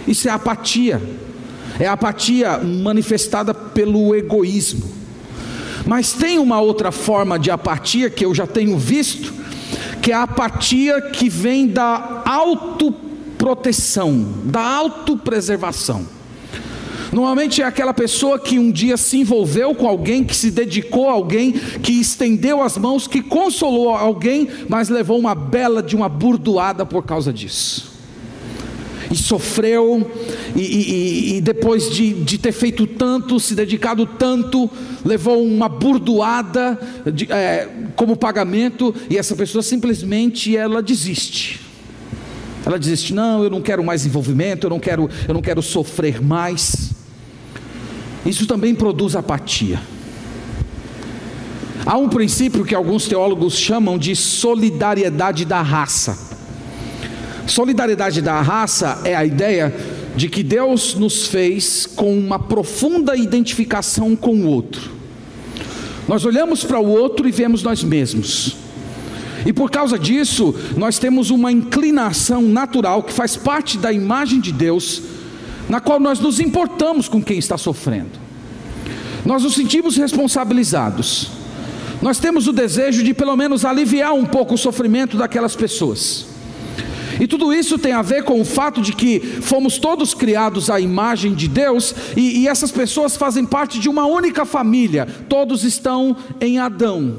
Isso 0.06 0.28
é 0.28 0.30
apatia. 0.30 1.00
É 1.78 1.86
apatia 1.86 2.58
manifestada 2.58 3.52
pelo 3.52 4.14
egoísmo. 4.14 4.84
Mas 5.86 6.12
tem 6.12 6.38
uma 6.38 6.60
outra 6.60 6.92
forma 6.92 7.38
de 7.38 7.50
apatia 7.50 8.08
que 8.08 8.24
eu 8.24 8.34
já 8.34 8.46
tenho 8.46 8.78
visto, 8.78 9.32
que 10.00 10.12
é 10.12 10.14
a 10.14 10.22
apatia 10.22 11.00
que 11.00 11.28
vem 11.28 11.66
da 11.66 12.22
autoproteção, 12.24 14.24
da 14.44 14.62
autopreservação. 14.62 16.06
Normalmente 17.12 17.62
é 17.62 17.64
aquela 17.64 17.94
pessoa 17.94 18.38
que 18.38 18.58
um 18.58 18.72
dia 18.72 18.96
se 18.96 19.18
envolveu 19.18 19.74
com 19.74 19.86
alguém, 19.86 20.24
que 20.24 20.34
se 20.34 20.50
dedicou 20.50 21.08
a 21.08 21.12
alguém, 21.12 21.52
que 21.52 21.92
estendeu 21.92 22.62
as 22.62 22.78
mãos, 22.78 23.06
que 23.06 23.22
consolou 23.22 23.90
alguém, 23.90 24.48
mas 24.68 24.88
levou 24.88 25.18
uma 25.18 25.34
bela 25.34 25.82
de 25.82 25.94
uma 25.94 26.08
burdoada 26.08 26.86
por 26.86 27.04
causa 27.04 27.32
disso 27.32 27.93
e 29.14 29.16
sofreu, 29.16 30.10
e, 30.56 30.60
e, 30.60 31.36
e 31.36 31.40
depois 31.40 31.88
de, 31.88 32.12
de, 32.12 32.36
ter 32.36 32.50
feito 32.50 32.84
tanto, 32.84 33.38
se 33.38 33.54
dedicado 33.54 34.04
tanto, 34.04 34.68
levou 35.04 35.42
uma 35.42 35.68
burdoada 35.68 36.78
de, 37.12 37.30
é, 37.32 37.68
como 37.94 38.16
pagamento, 38.16 38.92
e 39.08 39.16
essa 39.16 39.36
pessoa 39.36 39.62
simplesmente 39.62 40.56
ela 40.56 40.82
desiste. 40.82 41.60
Ela 42.66 42.76
desiste, 42.76 43.14
não, 43.14 43.44
eu 43.44 43.50
não 43.50 43.62
quero 43.62 43.84
mais 43.84 44.04
envolvimento, 44.04 44.66
eu 44.66 44.70
não 44.70 44.80
quero, 44.80 45.08
eu 45.28 45.34
não 45.34 45.42
quero 45.42 45.62
sofrer 45.62 46.20
mais. 46.20 46.90
Isso 48.26 48.46
também 48.46 48.74
produz 48.74 49.14
apatia. 49.14 49.80
Há 51.86 51.96
um 51.98 52.08
princípio 52.08 52.64
que 52.64 52.74
alguns 52.74 53.06
teólogos 53.06 53.56
chamam 53.56 53.96
de 53.96 54.16
solidariedade 54.16 55.44
da 55.44 55.62
raça. 55.62 56.33
Solidariedade 57.46 58.22
da 58.22 58.40
raça 58.40 59.00
é 59.04 59.14
a 59.14 59.24
ideia 59.24 59.74
de 60.16 60.28
que 60.28 60.42
Deus 60.42 60.94
nos 60.94 61.26
fez 61.26 61.86
com 61.86 62.16
uma 62.16 62.38
profunda 62.38 63.16
identificação 63.16 64.16
com 64.16 64.34
o 64.36 64.46
outro. 64.46 64.90
Nós 66.08 66.24
olhamos 66.24 66.64
para 66.64 66.78
o 66.78 66.86
outro 66.86 67.28
e 67.28 67.32
vemos 67.32 67.62
nós 67.62 67.82
mesmos. 67.82 68.56
E 69.46 69.52
por 69.52 69.70
causa 69.70 69.98
disso, 69.98 70.54
nós 70.76 70.98
temos 70.98 71.30
uma 71.30 71.52
inclinação 71.52 72.42
natural 72.42 73.02
que 73.02 73.12
faz 73.12 73.36
parte 73.36 73.76
da 73.76 73.92
imagem 73.92 74.40
de 74.40 74.52
Deus, 74.52 75.02
na 75.68 75.80
qual 75.80 76.00
nós 76.00 76.18
nos 76.20 76.40
importamos 76.40 77.08
com 77.08 77.22
quem 77.22 77.38
está 77.38 77.58
sofrendo. 77.58 78.24
Nós 79.24 79.42
nos 79.42 79.54
sentimos 79.54 79.96
responsabilizados. 79.96 81.30
Nós 82.00 82.18
temos 82.18 82.46
o 82.46 82.52
desejo 82.52 83.02
de 83.02 83.14
pelo 83.14 83.36
menos 83.36 83.64
aliviar 83.64 84.12
um 84.12 84.24
pouco 84.24 84.54
o 84.54 84.58
sofrimento 84.58 85.16
daquelas 85.16 85.56
pessoas. 85.56 86.33
E 87.20 87.26
tudo 87.26 87.52
isso 87.52 87.78
tem 87.78 87.92
a 87.92 88.02
ver 88.02 88.24
com 88.24 88.40
o 88.40 88.44
fato 88.44 88.80
de 88.80 88.92
que 88.92 89.20
fomos 89.20 89.78
todos 89.78 90.14
criados 90.14 90.70
à 90.70 90.80
imagem 90.80 91.34
de 91.34 91.48
Deus 91.48 91.94
e, 92.16 92.40
e 92.40 92.48
essas 92.48 92.70
pessoas 92.70 93.16
fazem 93.16 93.44
parte 93.44 93.78
de 93.78 93.88
uma 93.88 94.06
única 94.06 94.44
família, 94.44 95.06
todos 95.28 95.64
estão 95.64 96.16
em 96.40 96.58
Adão. 96.58 97.18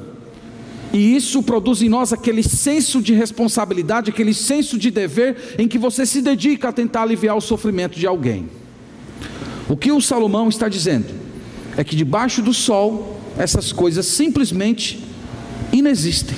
E 0.94 1.16
isso 1.16 1.44
produz 1.44 1.82
em 1.82 1.90
nós 1.90 2.14
aquele 2.14 2.42
senso 2.42 3.02
de 3.02 3.14
responsabilidade, 3.14 4.10
aquele 4.10 4.34
senso 4.34 4.78
de 4.78 4.90
dever 4.90 5.56
em 5.58 5.68
que 5.68 5.78
você 5.78 6.06
se 6.06 6.22
dedica 6.22 6.70
a 6.70 6.72
tentar 6.72 7.02
aliviar 7.02 7.36
o 7.36 7.42
sofrimento 7.42 8.00
de 8.00 8.08
alguém. 8.08 8.48
O 9.68 9.76
que 9.76 9.92
o 9.92 10.00
Salomão 10.00 10.48
está 10.48 10.70
dizendo 10.70 11.08
é 11.76 11.84
que 11.84 11.96
debaixo 11.96 12.42
do 12.42 12.54
sol 12.54 13.20
essas 13.38 13.72
coisas 13.74 14.06
simplesmente 14.06 15.04
inexistem. 15.74 16.38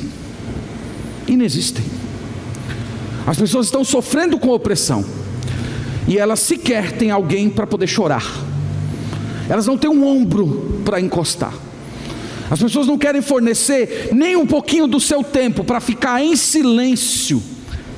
Inexistem. 1.28 1.86
As 3.28 3.38
pessoas 3.38 3.66
estão 3.66 3.84
sofrendo 3.84 4.40
com 4.40 4.48
opressão. 4.50 5.04
E 6.08 6.18
elas 6.18 6.40
sequer 6.40 6.94
têm 6.94 7.12
alguém 7.12 7.50
para 7.50 7.68
poder 7.68 7.88
chorar. 7.88 8.24
Elas 9.50 9.66
não 9.66 9.78
têm 9.78 9.90
um 9.90 10.08
ombro 10.08 10.82
para 10.86 11.02
encostar. 11.02 11.54
As 12.50 12.62
pessoas 12.62 12.88
não 12.88 12.98
querem 12.98 13.22
fornecer 13.22 14.12
nem 14.14 14.38
um 14.38 14.48
pouquinho 14.48 14.88
do 14.88 15.02
seu 15.02 15.22
tempo 15.22 15.66
para 15.66 15.82
ficar 15.82 16.24
em 16.24 16.38
silêncio, 16.38 17.44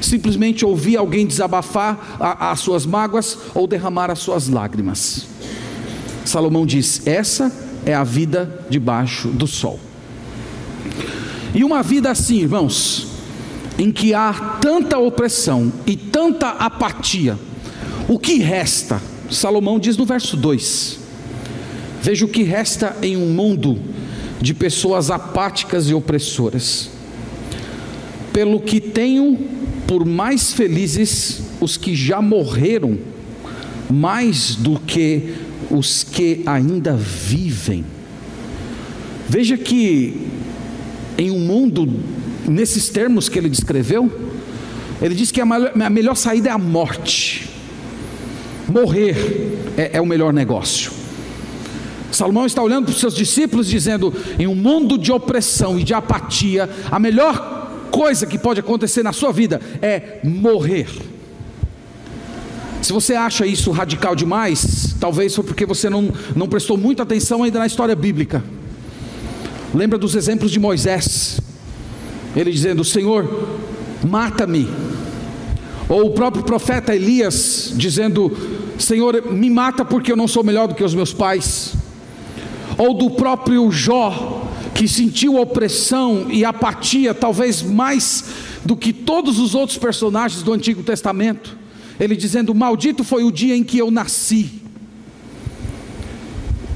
simplesmente 0.02 0.66
ouvir 0.66 0.98
alguém 0.98 1.28
desabafar 1.28 2.18
as 2.20 2.60
suas 2.60 2.84
mágoas 2.84 3.38
ou 3.54 3.68
derramar 3.68 4.10
as 4.10 4.18
suas 4.18 4.50
lágrimas. 4.50 5.28
Salomão 6.26 6.66
diz: 6.66 7.06
essa 7.06 7.52
é 7.86 7.94
a 7.94 8.04
vida 8.04 8.66
debaixo 8.72 9.28
do 9.28 9.46
sol. 9.46 9.80
E 11.54 11.64
uma 11.64 11.84
vida 11.84 12.10
assim, 12.10 12.40
irmãos, 12.40 13.09
em 13.80 13.92
que 13.92 14.14
há 14.14 14.60
tanta 14.62 15.00
opressão 15.00 15.72
e 15.88 15.96
tanta 15.96 16.50
apatia, 16.50 17.40
o 18.10 18.20
que 18.20 18.38
resta? 18.40 19.02
Salomão 19.32 19.80
diz 19.80 19.96
no 19.96 20.06
verso 20.06 20.36
2: 20.36 21.00
Veja 22.02 22.26
o 22.26 22.28
que 22.28 22.44
resta 22.44 22.98
em 23.02 23.16
um 23.16 23.28
mundo 23.28 23.80
de 24.42 24.54
pessoas 24.54 25.10
apáticas 25.10 25.90
e 25.90 25.94
opressoras. 25.94 26.90
Pelo 28.34 28.60
que 28.60 28.82
tenho 28.82 29.38
por 29.88 30.06
mais 30.06 30.52
felizes 30.52 31.42
os 31.62 31.78
que 31.78 31.96
já 31.96 32.22
morreram, 32.22 32.98
mais 33.90 34.56
do 34.56 34.78
que 34.80 35.36
os 35.72 36.04
que 36.04 36.44
ainda 36.46 36.96
vivem. 36.96 37.86
Veja 39.28 39.58
que 39.58 40.28
em 41.18 41.32
um 41.32 41.40
mundo 41.40 41.88
nesses 42.50 42.90
termos 42.90 43.30
que 43.30 43.38
ele 43.38 43.50
descreveu, 43.50 44.12
ele 45.02 45.16
diz 45.16 45.32
que 45.32 45.40
a, 45.40 45.46
a 45.46 45.90
melhor 45.90 46.16
saída 46.16 46.50
é 46.50 46.52
a 46.52 46.58
morte. 46.58 47.50
Morrer 48.68 49.58
é, 49.78 49.92
é 49.98 50.02
o 50.02 50.06
melhor 50.06 50.34
negócio. 50.34 50.92
Salomão 52.12 52.46
está 52.46 52.62
olhando 52.62 52.86
para 52.86 52.94
os 52.94 53.00
seus 53.00 53.16
discípulos 53.16 53.68
dizendo: 53.68 54.14
em 54.38 54.48
um 54.48 54.56
mundo 54.56 54.98
de 54.98 55.12
opressão 55.12 55.80
e 55.80 55.84
de 55.84 55.94
apatia, 55.94 56.70
a 56.92 57.00
melhor 57.00 57.88
coisa 57.92 58.26
que 58.26 58.38
pode 58.38 58.60
acontecer 58.60 59.04
na 59.04 59.14
sua 59.14 59.32
vida 59.32 59.62
é 59.82 60.20
morrer. 60.24 60.88
Se 62.82 62.94
você 62.94 63.14
acha 63.14 63.46
isso 63.46 63.72
radical 63.72 64.16
demais, 64.16 64.96
talvez 65.00 65.36
foi 65.36 65.44
porque 65.44 65.66
você 65.66 65.90
não, 65.90 66.12
não 66.36 66.48
prestou 66.48 66.78
muita 66.78 67.04
atenção 67.04 67.44
ainda 67.44 67.60
na 67.60 67.68
história 67.68 67.96
bíblica. 67.96 68.44
Lembra 69.74 69.98
dos 70.00 70.16
exemplos 70.16 70.50
de 70.50 70.60
Moisés, 70.60 71.40
ele 72.40 72.52
dizendo: 72.52 72.84
Senhor, 72.84 73.48
mata-me. 74.08 74.70
Ou 75.88 76.08
o 76.08 76.12
próprio 76.12 76.44
profeta 76.44 76.96
Elias 76.96 77.74
dizendo: 77.76 78.32
Senhor, 78.78 79.32
me 79.32 79.50
mata 79.50 79.84
porque 79.84 80.12
eu 80.12 80.16
não 80.16 80.28
sou 80.28 80.44
melhor 80.44 80.68
do 80.68 80.76
que 80.76 80.84
os 80.84 80.94
meus 80.94 81.12
pais. 81.12 81.74
Ou 82.78 82.94
do 82.94 83.10
próprio 83.10 83.70
Jó, 83.72 84.48
que 84.74 84.88
sentiu 84.88 85.36
opressão 85.36 86.28
e 86.30 86.46
apatia, 86.46 87.14
talvez 87.14 87.62
mais 87.62 88.24
do 88.64 88.78
que 88.78 88.94
todos 88.94 89.38
os 89.38 89.54
outros 89.54 89.78
personagens 89.78 90.42
do 90.42 90.54
Antigo 90.54 90.82
Testamento. 90.82 91.58
Ele 92.00 92.16
dizendo: 92.16 92.56
Maldito 92.56 93.04
foi 93.04 93.24
o 93.24 93.32
dia 93.32 93.56
em 93.56 93.64
que 93.64 93.78
eu 93.78 93.92
nasci. 93.92 94.62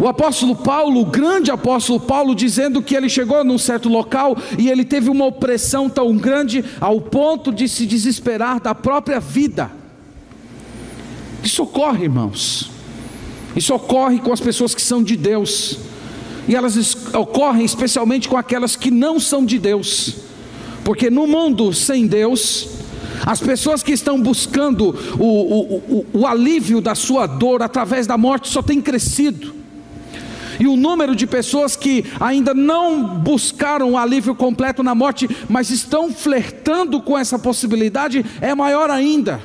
O 0.03 0.07
apóstolo 0.10 0.53
Paulo, 0.53 1.00
o 1.00 1.05
grande 1.05 1.50
apóstolo 1.50 1.98
Paulo, 1.98 2.36
dizendo 2.36 2.81
que 2.81 2.93
ele 2.93 3.07
chegou 3.07 3.41
num 3.41 3.57
certo 3.57 3.88
local 3.88 4.38
e 4.60 4.69
ele 4.69 4.83
teve 4.83 5.10
uma 5.10 5.24
opressão 5.24 5.89
tão 5.89 6.17
grande 6.17 6.62
ao 6.81 7.00
ponto 7.00 7.53
de 7.53 7.69
se 7.69 7.86
desesperar 7.86 8.60
da 8.60 8.75
própria 8.75 9.22
vida. 9.22 9.72
Isso 11.41 11.63
ocorre, 11.63 12.03
irmãos. 12.03 12.69
Isso 13.55 13.74
ocorre 13.74 14.19
com 14.19 14.33
as 14.33 14.41
pessoas 14.41 14.75
que 14.75 14.81
são 14.81 15.01
de 15.01 15.15
Deus. 15.15 15.77
E 16.50 16.53
elas 16.53 16.98
ocorrem 17.13 17.63
especialmente 17.63 18.27
com 18.27 18.36
aquelas 18.36 18.75
que 18.75 18.91
não 18.91 19.22
são 19.22 19.45
de 19.45 19.57
Deus, 19.57 20.15
porque 20.83 21.10
no 21.10 21.25
mundo 21.25 21.72
sem 21.72 22.07
Deus, 22.07 22.67
as 23.25 23.39
pessoas 23.39 23.81
que 23.81 23.93
estão 23.93 24.22
buscando 24.22 24.93
o, 25.17 25.24
o, 25.24 25.77
o, 25.77 26.05
o 26.19 26.27
alívio 26.27 26.81
da 26.81 26.93
sua 26.93 27.25
dor 27.25 27.62
através 27.62 28.05
da 28.05 28.17
morte 28.17 28.50
só 28.50 28.62
tem 28.62 28.81
crescido. 28.81 29.62
E 30.60 30.67
o 30.67 30.75
número 30.75 31.15
de 31.15 31.25
pessoas 31.25 31.75
que 31.75 32.05
ainda 32.19 32.53
não 32.53 33.19
buscaram 33.19 33.91
o 33.91 33.98
alívio 33.98 34.36
completo 34.36 34.83
na 34.83 34.93
morte, 34.93 35.29
mas 35.50 35.69
estão 35.69 36.12
flertando 36.12 37.01
com 37.01 37.17
essa 37.17 37.39
possibilidade, 37.39 38.25
é 38.41 38.53
maior 38.53 38.89
ainda. 38.89 39.41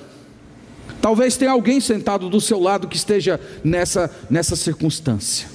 Talvez 1.01 1.37
tenha 1.37 1.53
alguém 1.53 1.81
sentado 1.81 2.29
do 2.29 2.41
seu 2.41 2.61
lado 2.61 2.89
que 2.89 2.97
esteja 2.97 3.41
nessa, 3.63 4.11
nessa 4.29 4.57
circunstância. 4.57 5.49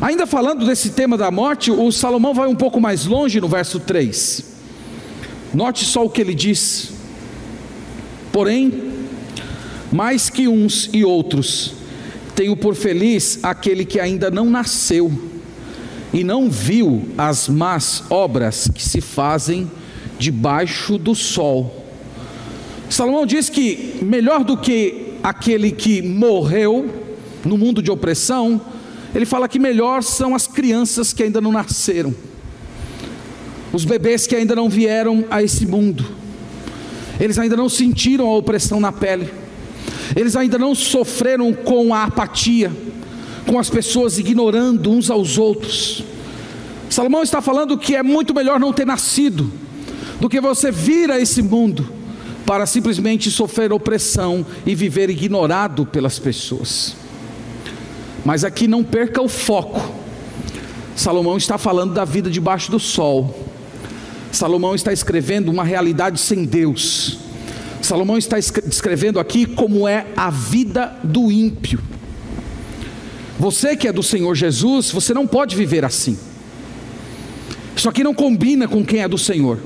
Ainda 0.00 0.26
falando 0.26 0.66
desse 0.66 0.90
tema 0.90 1.16
da 1.16 1.30
morte, 1.30 1.70
o 1.70 1.90
Salomão 1.90 2.34
vai 2.34 2.46
um 2.46 2.54
pouco 2.54 2.80
mais 2.80 3.06
longe 3.06 3.40
no 3.40 3.48
verso 3.48 3.80
3. 3.80 4.56
Note 5.54 5.84
só 5.86 6.04
o 6.04 6.10
que 6.10 6.20
ele 6.20 6.34
diz. 6.34 6.90
Porém, 8.30 8.92
mais 9.90 10.28
que 10.28 10.46
uns 10.46 10.90
e 10.92 11.02
outros, 11.02 11.75
tenho 12.36 12.54
por 12.54 12.74
feliz 12.74 13.40
aquele 13.42 13.84
que 13.84 13.98
ainda 13.98 14.30
não 14.30 14.44
nasceu 14.44 15.10
e 16.12 16.22
não 16.22 16.50
viu 16.50 17.08
as 17.16 17.48
más 17.48 18.04
obras 18.10 18.70
que 18.72 18.82
se 18.82 19.00
fazem 19.00 19.70
debaixo 20.18 20.98
do 20.98 21.14
sol. 21.14 21.84
Salomão 22.90 23.24
diz 23.24 23.48
que 23.48 23.98
melhor 24.02 24.44
do 24.44 24.56
que 24.56 25.14
aquele 25.22 25.72
que 25.72 26.02
morreu 26.02 26.88
no 27.42 27.56
mundo 27.56 27.82
de 27.82 27.90
opressão, 27.90 28.60
ele 29.14 29.24
fala 29.24 29.48
que 29.48 29.58
melhor 29.58 30.02
são 30.02 30.34
as 30.34 30.46
crianças 30.46 31.14
que 31.14 31.22
ainda 31.22 31.40
não 31.40 31.50
nasceram, 31.50 32.14
os 33.72 33.84
bebês 33.84 34.26
que 34.26 34.36
ainda 34.36 34.54
não 34.54 34.68
vieram 34.68 35.24
a 35.30 35.42
esse 35.42 35.66
mundo, 35.66 36.04
eles 37.18 37.38
ainda 37.38 37.56
não 37.56 37.68
sentiram 37.68 38.26
a 38.26 38.36
opressão 38.36 38.78
na 38.78 38.92
pele 38.92 39.45
eles 40.14 40.36
ainda 40.36 40.58
não 40.58 40.74
sofreram 40.74 41.52
com 41.52 41.92
a 41.92 42.04
apatia, 42.04 42.70
com 43.46 43.58
as 43.58 43.70
pessoas 43.70 44.18
ignorando 44.18 44.90
uns 44.90 45.10
aos 45.10 45.38
outros. 45.38 46.04
Salomão 46.88 47.22
está 47.22 47.40
falando 47.40 47.78
que 47.78 47.96
é 47.96 48.02
muito 48.02 48.34
melhor 48.34 48.60
não 48.60 48.72
ter 48.72 48.86
nascido 48.86 49.50
do 50.20 50.28
que 50.28 50.40
você 50.40 50.70
vir 50.70 51.10
a 51.10 51.18
esse 51.18 51.42
mundo 51.42 51.88
para 52.44 52.64
simplesmente 52.64 53.30
sofrer 53.30 53.72
opressão 53.72 54.46
e 54.64 54.74
viver 54.74 55.10
ignorado 55.10 55.84
pelas 55.84 56.18
pessoas. 56.18 56.94
Mas 58.24 58.44
aqui 58.44 58.68
não 58.68 58.84
perca 58.84 59.20
o 59.20 59.28
foco. 59.28 59.92
Salomão 60.94 61.36
está 61.36 61.58
falando 61.58 61.92
da 61.92 62.04
vida 62.04 62.30
debaixo 62.30 62.70
do 62.70 62.78
sol. 62.78 63.46
Salomão 64.30 64.74
está 64.74 64.92
escrevendo 64.92 65.50
uma 65.50 65.64
realidade 65.64 66.20
sem 66.20 66.44
Deus 66.44 67.25
Salomão 67.86 68.18
está 68.18 68.36
descrevendo 68.36 69.20
aqui 69.20 69.46
como 69.46 69.86
é 69.86 70.06
a 70.16 70.28
vida 70.28 70.98
do 71.04 71.30
ímpio. 71.30 71.80
Você 73.38 73.76
que 73.76 73.86
é 73.86 73.92
do 73.92 74.02
Senhor 74.02 74.34
Jesus, 74.34 74.90
você 74.90 75.14
não 75.14 75.24
pode 75.24 75.54
viver 75.54 75.84
assim. 75.84 76.18
Isso 77.76 77.88
aqui 77.88 78.02
não 78.02 78.12
combina 78.12 78.66
com 78.66 78.84
quem 78.84 79.02
é 79.02 79.08
do 79.08 79.16
Senhor. 79.16 79.60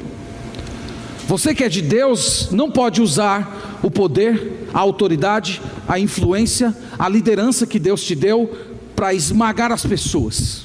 Você 1.27 1.55
que 1.55 1.65
é 1.65 1.69
de 1.69 1.81
Deus, 1.81 2.49
não 2.51 2.71
pode 2.71 3.01
usar 3.01 3.79
o 3.83 3.91
poder, 3.91 4.67
a 4.75 4.81
autoridade, 4.81 5.63
a 5.89 5.99
influência, 5.99 6.77
a 6.99 7.09
liderança 7.09 7.67
que 7.67 7.79
Deus 7.79 8.05
te 8.05 8.15
deu 8.15 8.55
para 8.95 9.15
esmagar 9.15 9.73
as 9.73 9.87
pessoas. 9.87 10.65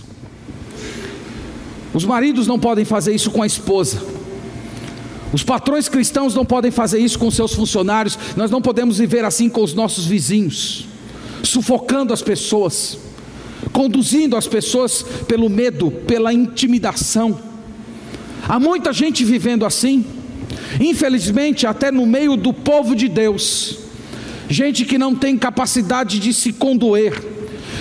Os 1.93 2.03
maridos 2.03 2.47
não 2.47 2.59
podem 2.59 2.83
fazer 2.83 3.15
isso 3.15 3.31
com 3.31 3.41
a 3.41 3.47
esposa. 3.47 4.24
Os 5.33 5.43
patrões 5.43 5.89
cristãos 5.89 6.35
não 6.35 6.45
podem 6.45 6.71
fazer 6.71 6.99
isso 6.99 7.17
com 7.17 7.29
seus 7.31 7.53
funcionários, 7.53 8.17
nós 8.35 8.51
não 8.51 8.61
podemos 8.61 8.97
viver 8.97 9.25
assim 9.25 9.49
com 9.49 9.63
os 9.63 9.73
nossos 9.73 10.05
vizinhos, 10.05 10.85
sufocando 11.43 12.13
as 12.13 12.21
pessoas, 12.21 12.97
conduzindo 13.71 14.37
as 14.37 14.47
pessoas 14.47 15.03
pelo 15.27 15.49
medo, 15.49 15.91
pela 15.91 16.31
intimidação. 16.31 17.39
Há 18.47 18.59
muita 18.59 18.93
gente 18.93 19.23
vivendo 19.23 19.65
assim, 19.65 20.05
infelizmente, 20.79 21.65
até 21.65 21.91
no 21.91 22.05
meio 22.05 22.37
do 22.37 22.53
povo 22.53 22.95
de 22.95 23.07
Deus, 23.07 23.79
gente 24.47 24.85
que 24.85 24.97
não 24.97 25.15
tem 25.15 25.37
capacidade 25.37 26.19
de 26.19 26.31
se 26.33 26.53
condoer, 26.53 27.21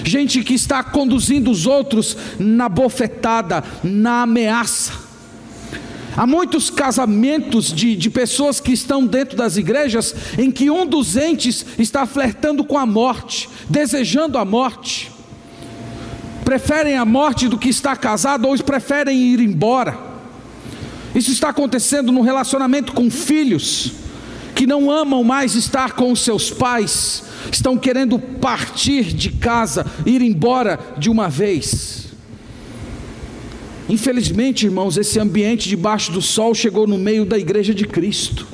gente 0.03 0.43
que 0.43 0.55
está 0.55 0.83
conduzindo 0.83 1.51
os 1.51 1.67
outros 1.67 2.17
na 2.39 2.69
bofetada, 2.69 3.63
na 3.83 4.23
ameaça 4.23 5.04
Há 6.17 6.27
muitos 6.27 6.71
casamentos 6.71 7.73
de, 7.73 7.97
de 7.97 8.09
pessoas 8.09 8.61
que 8.61 8.73
estão 8.73 9.05
dentro 9.05 9.37
das 9.37 9.57
igrejas 9.57 10.15
em 10.39 10.51
que 10.51 10.71
um 10.71 10.87
dos 10.87 11.17
entes 11.17 11.67
está 11.79 12.07
flertando 12.07 12.65
com 12.65 12.79
a 12.79 12.87
morte, 12.87 13.49
desejando 13.69 14.39
a 14.39 14.45
morte. 14.45 15.11
Preferem 16.45 16.97
a 16.97 17.05
morte 17.05 17.49
do 17.49 17.59
que 17.59 17.69
estar 17.69 17.97
casado 17.97 18.47
ou 18.47 18.57
preferem 18.59 19.19
ir 19.19 19.41
embora. 19.41 19.99
Isso 21.15 21.31
está 21.31 21.49
acontecendo 21.49 22.13
no 22.13 22.21
relacionamento 22.21 22.93
com 22.93 23.11
filhos 23.11 23.93
que 24.55 24.67
não 24.67 24.91
amam 24.91 25.25
mais 25.25 25.57
estar 25.57 25.93
com 25.93 26.15
seus 26.15 26.49
pais, 26.51 27.25
estão 27.51 27.77
querendo 27.77 28.19
partir 28.19 29.03
de 29.03 29.31
casa, 29.31 29.85
ir 30.07 30.23
embora 30.23 30.79
de 30.97 31.11
uma 31.11 31.29
vez. 31.29 32.04
Infelizmente, 33.89 34.65
irmãos, 34.65 34.97
esse 34.97 35.19
ambiente 35.21 35.69
debaixo 35.69 36.11
do 36.11 36.23
sol 36.23 36.55
chegou 36.55 36.87
no 36.87 36.97
meio 36.97 37.27
da 37.27 37.39
igreja 37.39 37.75
de 37.75 37.85
Cristo. 37.85 38.47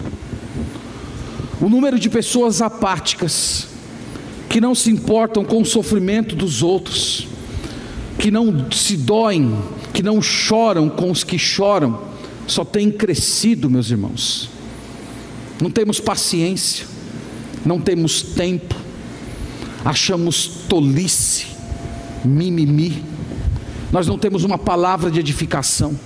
O 1.61 1.69
número 1.69 1.99
de 1.99 2.11
pessoas 2.11 2.61
apáticas, 2.61 3.69
que 4.49 4.61
não 4.61 4.75
se 4.75 4.90
importam 4.90 5.45
com 5.45 5.62
o 5.62 5.64
sofrimento 5.64 6.35
dos 6.35 6.62
outros, 6.62 7.29
que 8.19 8.31
não 8.31 8.71
se 8.73 8.97
doem, 8.97 9.57
que 9.95 10.03
não 10.03 10.21
choram 10.21 10.88
com 10.88 11.11
os 11.11 11.23
que 11.23 11.38
choram, 11.38 12.03
só 12.47 12.64
tem 12.64 12.90
crescido, 12.90 13.71
meus 13.71 13.90
irmãos. 13.90 14.51
Não 15.62 15.71
temos 15.71 16.01
paciência, 16.01 16.87
não 17.64 17.81
temos 17.81 18.23
tempo, 18.23 18.75
achamos 19.85 20.47
tolice, 20.69 21.47
mimimi 22.25 23.05
nós 23.92 24.07
não 24.07 24.18
temos 24.18 24.44
uma 24.44 24.59
palavra 24.59 25.11
de 25.11 25.18
edificação, 25.18 25.98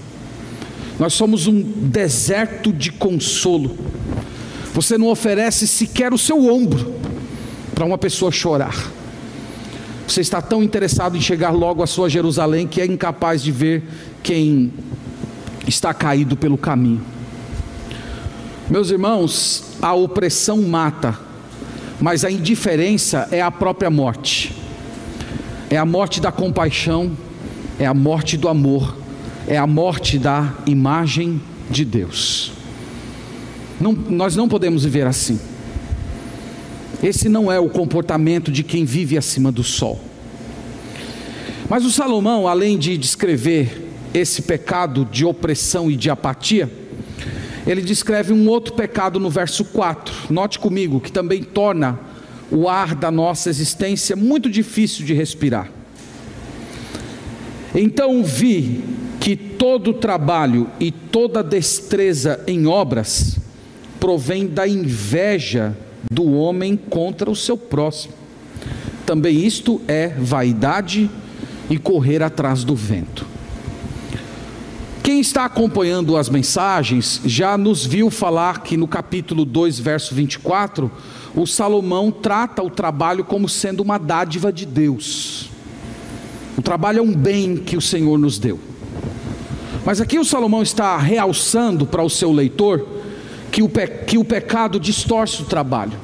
nós 0.99 1.13
somos 1.13 1.47
um 1.47 1.61
deserto 1.61 2.73
de 2.73 2.93
consolo. 2.93 3.77
Você 4.73 4.97
não 4.97 5.09
oferece 5.09 5.67
sequer 5.67 6.13
o 6.13 6.19
seu 6.19 6.47
ombro 6.47 6.95
para 7.75 7.85
uma 7.85 7.99
pessoa 7.99 8.31
chorar. 8.31 8.91
Você 10.07 10.21
está 10.21 10.41
tão 10.41 10.63
interessado 10.63 11.17
em 11.17 11.21
chegar 11.21 11.51
logo 11.51 11.83
à 11.83 11.87
sua 11.87 12.09
Jerusalém 12.09 12.67
que 12.67 12.81
é 12.81 12.87
incapaz 12.87 13.43
de 13.43 13.51
ver 13.51 13.83
quem 14.23 14.73
está 15.67 15.93
caído 15.93 16.37
pelo 16.37 16.59
caminho. 16.59 17.03
Meus 18.69 18.91
irmãos, 18.91 19.65
a 19.83 19.93
opressão 19.95 20.63
mata, 20.63 21.19
mas 22.01 22.25
a 22.25 22.31
indiferença 22.31 23.29
é 23.31 23.41
a 23.43 23.51
própria 23.51 23.91
morte. 23.91 24.55
É 25.71 25.77
a 25.77 25.85
morte 25.85 26.21
da 26.21 26.31
compaixão, 26.31 27.13
é 27.79 27.87
a 27.87 27.95
morte 27.95 28.37
do 28.37 28.49
amor, 28.49 28.97
é 29.47 29.57
a 29.57 29.67
morte 29.67 30.19
da 30.19 30.55
imagem 30.67 31.41
de 31.71 31.85
Deus. 31.85 32.53
Não, 33.81 33.93
nós 33.93 34.37
não 34.37 34.49
podemos 34.49 34.85
viver 34.85 35.07
assim. 35.07 35.39
Esse 37.03 37.29
não 37.29 37.51
é 37.51 37.59
o 37.59 37.69
comportamento 37.69 38.51
de 38.51 38.63
quem 38.63 38.85
vive 38.85 39.19
acima 39.19 39.51
do 39.51 39.63
sol. 39.63 40.01
Mas 41.69 41.85
o 41.85 41.91
Salomão, 41.91 42.47
além 42.47 42.79
de 42.79 42.97
descrever 42.97 43.91
esse 44.13 44.43
pecado 44.43 45.05
de 45.11 45.25
opressão 45.25 45.91
e 45.91 45.97
de 45.97 46.09
apatia, 46.09 46.71
ele 47.67 47.83
descreve 47.83 48.33
um 48.33 48.49
outro 48.49 48.75
pecado 48.75 49.19
no 49.19 49.31
verso 49.31 49.65
4. 49.65 50.33
Note 50.33 50.59
comigo 50.59 51.01
que 51.01 51.11
também 51.11 51.43
torna 51.43 51.99
o 52.51 52.69
ar 52.69 52.95
da 52.95 53.11
nossa 53.11 53.49
existência 53.49 54.15
muito 54.15 54.51
difícil 54.51 55.05
de 55.05 55.15
respirar. 55.15 55.71
Então 57.75 58.23
vi 58.23 58.85
que 59.21 59.35
todo 59.35 59.93
trabalho 59.93 60.69
e 60.79 60.91
toda 60.91 61.43
destreza 61.43 62.41
em 62.47 62.67
obras 62.67 63.39
provém 63.99 64.47
da 64.47 64.69
inveja 64.69 65.77
do 66.11 66.31
homem 66.33 66.77
contra 66.77 67.31
o 67.31 67.35
seu 67.35 67.57
próximo. 67.57 68.15
Também 69.07 69.45
isto 69.45 69.81
é 69.89 70.09
vaidade 70.09 71.11
e 71.69 71.79
correr 71.79 72.23
atrás 72.23 72.65
do 72.65 72.77
vento. 72.77 73.27
Quem 75.03 75.21
está 75.21 75.45
acompanhando 75.45 76.17
as 76.17 76.29
mensagens 76.29 77.21
já 77.25 77.59
nos 77.59 77.85
viu 77.85 78.11
falar 78.11 78.63
que 78.63 78.77
no 78.77 78.89
capítulo 78.89 79.45
2, 79.45 79.79
verso 79.79 80.15
24, 80.15 80.91
o 81.35 81.47
Salomão 81.47 82.11
trata 82.11 82.63
o 82.63 82.71
trabalho 82.71 83.25
como 83.25 83.49
sendo 83.49 83.81
uma 83.83 83.99
dádiva 83.99 84.53
de 84.53 84.65
Deus. 84.65 85.54
O 86.57 86.63
trabalho 86.63 87.01
é 87.01 87.03
um 87.03 87.13
bem 87.13 87.57
que 87.57 87.77
o 87.77 87.81
Senhor 87.81 88.19
nos 88.19 88.39
deu. 88.39 88.59
Mas 89.85 90.01
aqui 90.01 90.19
o 90.19 90.25
Salomão 90.25 90.63
está 90.63 90.97
realçando 90.97 91.85
para 91.87 92.03
o 92.03 92.09
seu 92.09 92.33
leitor 92.33 92.87
que 93.51 93.63
o, 93.63 93.71
que 94.07 94.19
o 94.19 94.25
pecado 94.25 94.81
distorce 94.81 95.43
o 95.43 95.45
trabalho, 95.45 95.99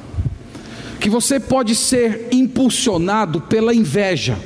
que 0.99 1.09
você 1.09 1.39
pode 1.39 1.75
ser 1.75 2.27
impulsionado 2.31 3.41
pela 3.41 3.73
inveja, 3.73 4.37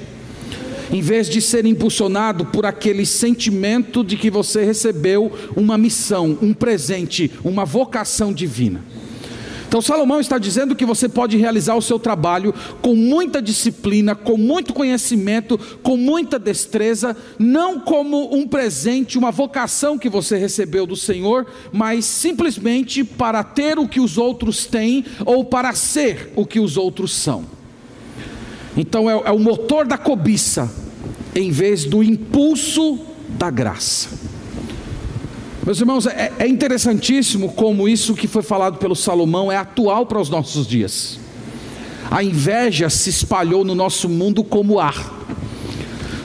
em 0.92 1.02
vez 1.02 1.30
de 1.30 1.42
ser 1.42 1.66
impulsionado 1.66 2.46
por 2.46 2.66
aquele 2.66 3.06
sentimento 3.06 4.04
de 4.04 4.16
que 4.16 4.30
você 4.30 4.64
recebeu 4.64 5.32
uma 5.56 5.78
missão, 5.78 6.38
um 6.42 6.54
presente, 6.54 7.32
uma 7.44 7.66
vocação 7.66 8.32
divina. 8.32 8.82
Então 9.76 9.82
Salomão 9.82 10.22
está 10.22 10.38
dizendo 10.38 10.74
que 10.74 10.86
você 10.86 11.10
pode 11.10 11.36
realizar 11.36 11.76
o 11.76 11.82
seu 11.82 12.00
trabalho 12.00 12.56
com 12.82 12.96
muita 12.96 13.42
disciplina, 13.42 14.16
com 14.16 14.38
muito 14.38 14.74
conhecimento, 14.74 15.60
com 15.84 15.98
muita 15.98 16.40
destreza, 16.40 17.14
não 17.38 17.82
como 17.82 18.34
um 18.34 18.48
presente, 18.48 19.18
uma 19.18 19.32
vocação 19.32 19.98
que 19.98 20.08
você 20.08 20.38
recebeu 20.38 20.88
do 20.88 20.96
Senhor, 20.96 21.46
mas 21.74 22.06
simplesmente 22.06 23.04
para 23.04 23.44
ter 23.44 23.78
o 23.78 23.86
que 23.86 24.00
os 24.00 24.18
outros 24.18 24.66
têm 24.66 25.04
ou 25.26 25.44
para 25.44 25.74
ser 25.76 26.32
o 26.38 26.46
que 26.46 26.62
os 26.62 26.78
outros 26.78 27.12
são. 27.12 27.44
Então 28.78 29.10
é, 29.10 29.24
é 29.26 29.32
o 29.32 29.40
motor 29.40 29.86
da 29.86 29.98
cobiça, 29.98 30.74
em 31.36 31.52
vez 31.52 31.84
do 31.84 32.02
impulso 32.02 32.98
da 33.28 33.50
graça. 33.50 34.35
Meus 35.66 35.80
irmãos, 35.80 36.06
é, 36.06 36.32
é 36.38 36.48
interessantíssimo 36.48 37.52
como 37.54 37.90
isso 37.90 38.14
que 38.14 38.28
foi 38.28 38.44
falado 38.44 38.78
pelo 38.78 38.96
Salomão 38.96 39.52
é 39.52 39.58
atual 39.58 40.06
para 40.06 40.22
os 40.22 40.30
nossos 40.30 40.68
dias. 40.68 41.20
A 42.12 42.24
inveja 42.24 42.88
se 42.88 43.10
espalhou 43.10 43.66
no 43.66 43.74
nosso 43.74 44.08
mundo 44.08 44.44
como 44.44 44.80
ar. 44.80 45.26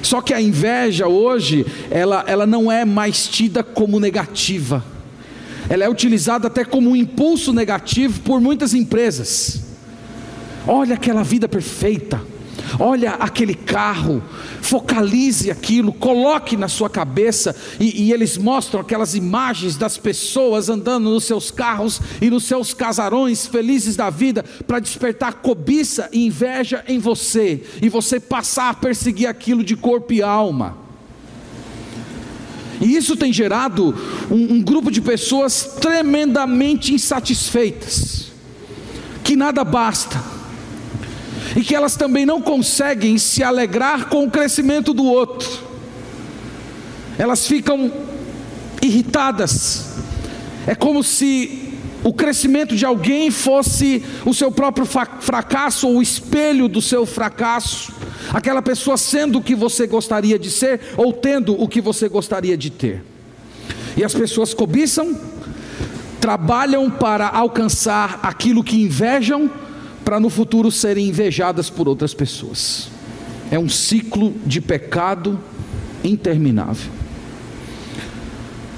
Só 0.02 0.20
que 0.20 0.34
a 0.34 0.42
inveja 0.42 1.08
hoje, 1.08 1.64
ela, 1.90 2.22
ela 2.26 2.46
não 2.46 2.70
é 2.70 2.84
mais 2.84 3.26
tida 3.28 3.62
como 3.62 3.98
negativa. 3.98 4.84
Ela 5.70 5.84
é 5.84 5.88
utilizada 5.88 6.48
até 6.48 6.62
como 6.62 6.90
um 6.90 6.96
impulso 6.96 7.50
negativo 7.50 8.20
por 8.20 8.42
muitas 8.42 8.74
empresas. 8.74 9.62
Olha 10.66 10.96
aquela 10.96 11.22
vida 11.22 11.48
perfeita 11.48 12.20
olha 12.78 13.12
aquele 13.12 13.54
carro, 13.54 14.22
focalize 14.60 15.50
aquilo, 15.50 15.92
coloque 15.92 16.56
na 16.56 16.68
sua 16.68 16.88
cabeça, 16.88 17.54
e, 17.78 18.04
e, 18.04 18.12
eles 18.12 18.36
mostram 18.36 18.80
aquelas 18.80 19.14
imagens 19.14 19.76
das 19.76 19.96
pessoas 19.96 20.68
andando 20.68 21.10
nos 21.10 21.24
seus 21.24 21.50
carros 21.50 22.00
e 22.20 22.30
nos 22.30 22.44
seus 22.44 22.74
casarões, 22.74 23.46
felizes 23.46 23.96
da 23.96 24.10
vida, 24.10 24.44
para 24.66 24.80
despertar 24.80 25.34
cobiça 25.34 26.08
e 26.12 26.26
inveja 26.26 26.84
em 26.86 26.98
você, 26.98 27.62
e 27.82 27.88
você 27.88 28.20
passar 28.20 28.70
a 28.70 28.74
perseguir 28.74 29.28
aquilo 29.28 29.64
de 29.64 29.76
corpo 29.76 30.12
e 30.12 30.22
alma. 30.22 30.78
E 32.80 32.96
isso 32.96 33.14
tem 33.14 33.32
gerado 33.32 33.94
um, 34.30 34.54
um 34.54 34.62
grupo 34.62 34.90
de 34.90 35.02
pessoas 35.02 35.76
tremendamente 35.80 36.94
insatisfeitas, 36.94 38.32
que 39.22 39.36
nada 39.36 39.62
basta 39.62 40.39
e 41.56 41.62
que 41.62 41.74
elas 41.74 41.96
também 41.96 42.24
não 42.24 42.40
conseguem 42.40 43.18
se 43.18 43.42
alegrar 43.42 44.08
com 44.08 44.24
o 44.24 44.30
crescimento 44.30 44.94
do 44.94 45.04
outro. 45.04 45.48
Elas 47.18 47.46
ficam 47.46 47.92
irritadas. 48.80 49.96
É 50.66 50.74
como 50.74 51.02
se 51.02 51.74
o 52.02 52.12
crescimento 52.12 52.74
de 52.74 52.84
alguém 52.86 53.30
fosse 53.30 54.02
o 54.24 54.32
seu 54.32 54.50
próprio 54.50 54.86
fracasso 54.86 55.88
ou 55.88 55.96
o 55.96 56.02
espelho 56.02 56.68
do 56.68 56.80
seu 56.80 57.04
fracasso. 57.04 57.92
Aquela 58.32 58.62
pessoa 58.62 58.96
sendo 58.96 59.38
o 59.38 59.42
que 59.42 59.54
você 59.54 59.86
gostaria 59.86 60.38
de 60.38 60.50
ser 60.50 60.80
ou 60.96 61.12
tendo 61.12 61.60
o 61.60 61.68
que 61.68 61.80
você 61.80 62.08
gostaria 62.08 62.56
de 62.56 62.70
ter. 62.70 63.04
E 63.96 64.04
as 64.04 64.14
pessoas 64.14 64.54
cobiçam, 64.54 65.18
trabalham 66.20 66.88
para 66.90 67.28
alcançar 67.28 68.20
aquilo 68.22 68.62
que 68.62 68.80
invejam 68.80 69.50
para 70.10 70.18
no 70.18 70.28
futuro 70.28 70.72
serem 70.72 71.06
invejadas 71.06 71.70
por 71.70 71.86
outras 71.86 72.12
pessoas. 72.12 72.88
É 73.48 73.56
um 73.56 73.68
ciclo 73.68 74.34
de 74.44 74.60
pecado 74.60 75.38
interminável. 76.02 76.90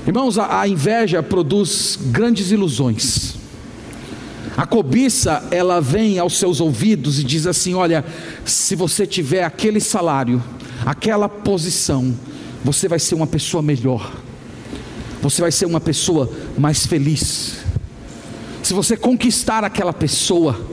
Irmãos, 0.07 0.37
a, 0.37 0.69
inveja 0.69 1.23
produz 1.23 1.99
grandes 2.11 2.51
ilusões. 2.51 3.37
A 4.59 4.67
cobiça, 4.67 5.49
ela 5.51 5.81
vem 5.81 6.19
aos 6.19 6.37
seus 6.39 6.61
ouvidos 6.61 7.19
e 7.19 7.25
diz 7.25 7.47
assim: 7.47 7.73
Olha, 7.73 8.05
se 8.45 8.77
você 8.77 9.07
tiver 9.07 9.43
aquele 9.43 9.81
salário, 9.81 10.45
aquela 10.85 11.31
posição, 11.31 12.15
você 12.63 12.89
vai 12.89 12.99
ser 12.99 13.15
uma 13.15 13.27
pessoa 13.27 13.63
melhor, 13.63 14.13
você 15.23 15.41
vai 15.41 15.51
ser 15.51 15.65
uma 15.65 15.81
pessoa 15.81 16.31
mais 16.59 16.87
feliz. 16.87 17.57
Se 18.63 18.75
você 18.75 18.99
conquistar 18.99 19.65
aquela 19.65 19.95
pessoa, 19.95 20.72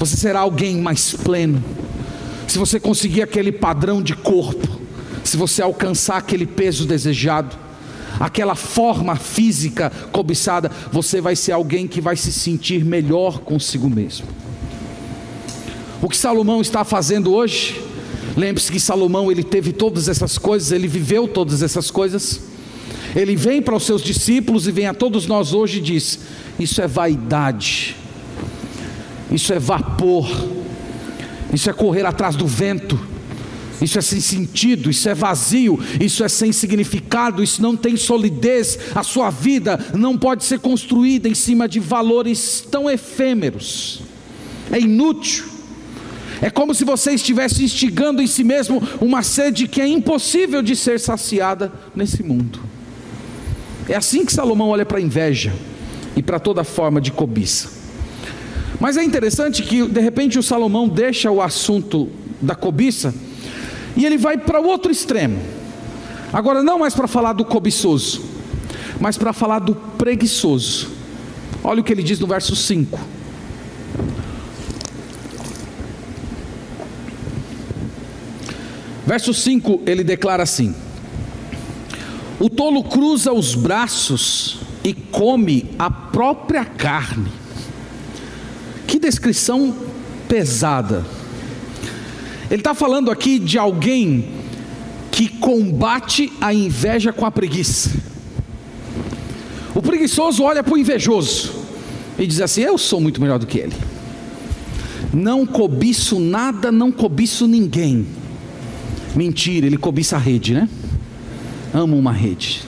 você 0.00 0.16
será 0.16 0.40
alguém 0.40 0.78
mais 0.78 1.12
pleno. 1.12 1.62
Se 2.48 2.58
você 2.58 2.80
conseguir 2.80 3.20
aquele 3.20 3.52
padrão 3.52 4.02
de 4.02 4.14
corpo, 4.14 4.80
se 5.22 5.36
você 5.36 5.60
alcançar 5.60 6.16
aquele 6.16 6.46
peso 6.46 6.86
desejado, 6.86 7.54
aquela 8.18 8.54
forma 8.54 9.14
física 9.14 9.92
cobiçada, 10.10 10.70
você 10.90 11.20
vai 11.20 11.36
ser 11.36 11.52
alguém 11.52 11.86
que 11.86 12.00
vai 12.00 12.16
se 12.16 12.32
sentir 12.32 12.82
melhor 12.82 13.40
consigo 13.40 13.90
mesmo. 13.90 14.26
O 16.00 16.08
que 16.08 16.16
Salomão 16.16 16.62
está 16.62 16.82
fazendo 16.82 17.34
hoje? 17.34 17.78
Lembre-se 18.38 18.72
que 18.72 18.80
Salomão 18.80 19.30
ele 19.30 19.44
teve 19.44 19.70
todas 19.70 20.08
essas 20.08 20.38
coisas, 20.38 20.72
ele 20.72 20.88
viveu 20.88 21.28
todas 21.28 21.62
essas 21.62 21.90
coisas. 21.90 22.40
Ele 23.14 23.36
vem 23.36 23.60
para 23.60 23.76
os 23.76 23.84
seus 23.84 24.00
discípulos 24.00 24.66
e 24.66 24.72
vem 24.72 24.86
a 24.86 24.94
todos 24.94 25.26
nós 25.26 25.52
hoje 25.52 25.76
e 25.76 25.82
diz: 25.82 26.20
Isso 26.58 26.80
é 26.80 26.86
vaidade 26.86 27.99
isso 29.32 29.52
é 29.52 29.58
vapor, 29.58 30.28
isso 31.52 31.68
é 31.70 31.72
correr 31.72 32.04
atrás 32.04 32.36
do 32.36 32.46
vento, 32.46 32.98
isso 33.80 33.98
é 33.98 34.02
sem 34.02 34.20
sentido, 34.20 34.90
isso 34.90 35.08
é 35.08 35.14
vazio, 35.14 35.78
isso 35.98 36.22
é 36.22 36.28
sem 36.28 36.52
significado, 36.52 37.42
isso 37.42 37.62
não 37.62 37.74
tem 37.74 37.96
solidez. 37.96 38.78
A 38.94 39.02
sua 39.02 39.30
vida 39.30 39.78
não 39.94 40.18
pode 40.18 40.44
ser 40.44 40.58
construída 40.58 41.28
em 41.28 41.34
cima 41.34 41.66
de 41.66 41.80
valores 41.80 42.66
tão 42.70 42.90
efêmeros, 42.90 44.02
é 44.70 44.78
inútil. 44.78 45.48
É 46.42 46.48
como 46.48 46.74
se 46.74 46.84
você 46.84 47.12
estivesse 47.12 47.62
instigando 47.62 48.22
em 48.22 48.26
si 48.26 48.42
mesmo 48.42 48.82
uma 48.98 49.22
sede 49.22 49.68
que 49.68 49.80
é 49.80 49.86
impossível 49.86 50.62
de 50.62 50.74
ser 50.74 50.98
saciada 50.98 51.70
nesse 51.94 52.22
mundo. 52.22 52.60
É 53.86 53.94
assim 53.94 54.24
que 54.24 54.32
Salomão 54.32 54.68
olha 54.68 54.86
para 54.86 54.98
a 54.98 55.02
inveja 55.02 55.52
e 56.16 56.22
para 56.22 56.38
toda 56.38 56.64
forma 56.64 56.98
de 56.98 57.10
cobiça. 57.10 57.79
Mas 58.80 58.96
é 58.96 59.04
interessante 59.04 59.62
que 59.62 59.86
de 59.86 60.00
repente 60.00 60.38
o 60.38 60.42
Salomão 60.42 60.88
deixa 60.88 61.30
o 61.30 61.42
assunto 61.42 62.08
da 62.40 62.54
cobiça 62.54 63.14
e 63.94 64.06
ele 64.06 64.16
vai 64.16 64.38
para 64.38 64.58
o 64.58 64.66
outro 64.66 64.90
extremo. 64.90 65.38
Agora, 66.32 66.62
não 66.62 66.78
mais 66.78 66.94
para 66.94 67.06
falar 67.06 67.34
do 67.34 67.44
cobiçoso, 67.44 68.24
mas 68.98 69.18
para 69.18 69.34
falar 69.34 69.58
do 69.58 69.74
preguiçoso. 69.74 70.88
Olha 71.62 71.82
o 71.82 71.84
que 71.84 71.92
ele 71.92 72.02
diz 72.02 72.18
no 72.18 72.26
verso 72.26 72.56
5. 72.56 72.98
Verso 79.06 79.34
5 79.34 79.82
ele 79.84 80.02
declara 80.02 80.44
assim: 80.44 80.74
O 82.38 82.48
tolo 82.48 82.84
cruza 82.84 83.30
os 83.30 83.54
braços 83.54 84.60
e 84.82 84.94
come 84.94 85.68
a 85.78 85.90
própria 85.90 86.64
carne 86.64 87.39
que 88.90 88.98
descrição 88.98 89.72
pesada. 90.28 91.06
Ele 92.50 92.60
está 92.60 92.74
falando 92.74 93.08
aqui 93.08 93.38
de 93.38 93.56
alguém 93.56 94.30
que 95.12 95.28
combate 95.28 96.32
a 96.40 96.52
inveja 96.52 97.12
com 97.12 97.24
a 97.24 97.30
preguiça. 97.30 97.92
O 99.76 99.80
preguiçoso 99.80 100.42
olha 100.42 100.64
para 100.64 100.74
o 100.74 100.76
invejoso 100.76 101.52
e 102.18 102.26
diz 102.26 102.40
assim: 102.40 102.62
Eu 102.62 102.76
sou 102.76 103.00
muito 103.00 103.20
melhor 103.20 103.38
do 103.38 103.46
que 103.46 103.58
ele. 103.58 103.76
Não 105.14 105.46
cobiço 105.46 106.18
nada, 106.18 106.72
não 106.72 106.90
cobiço 106.90 107.46
ninguém. 107.46 108.04
Mentira, 109.14 109.66
ele 109.66 109.76
cobiça 109.76 110.16
a 110.16 110.18
rede, 110.18 110.52
né? 110.52 110.68
Ama 111.72 111.94
uma 111.94 112.12
rede. 112.12 112.62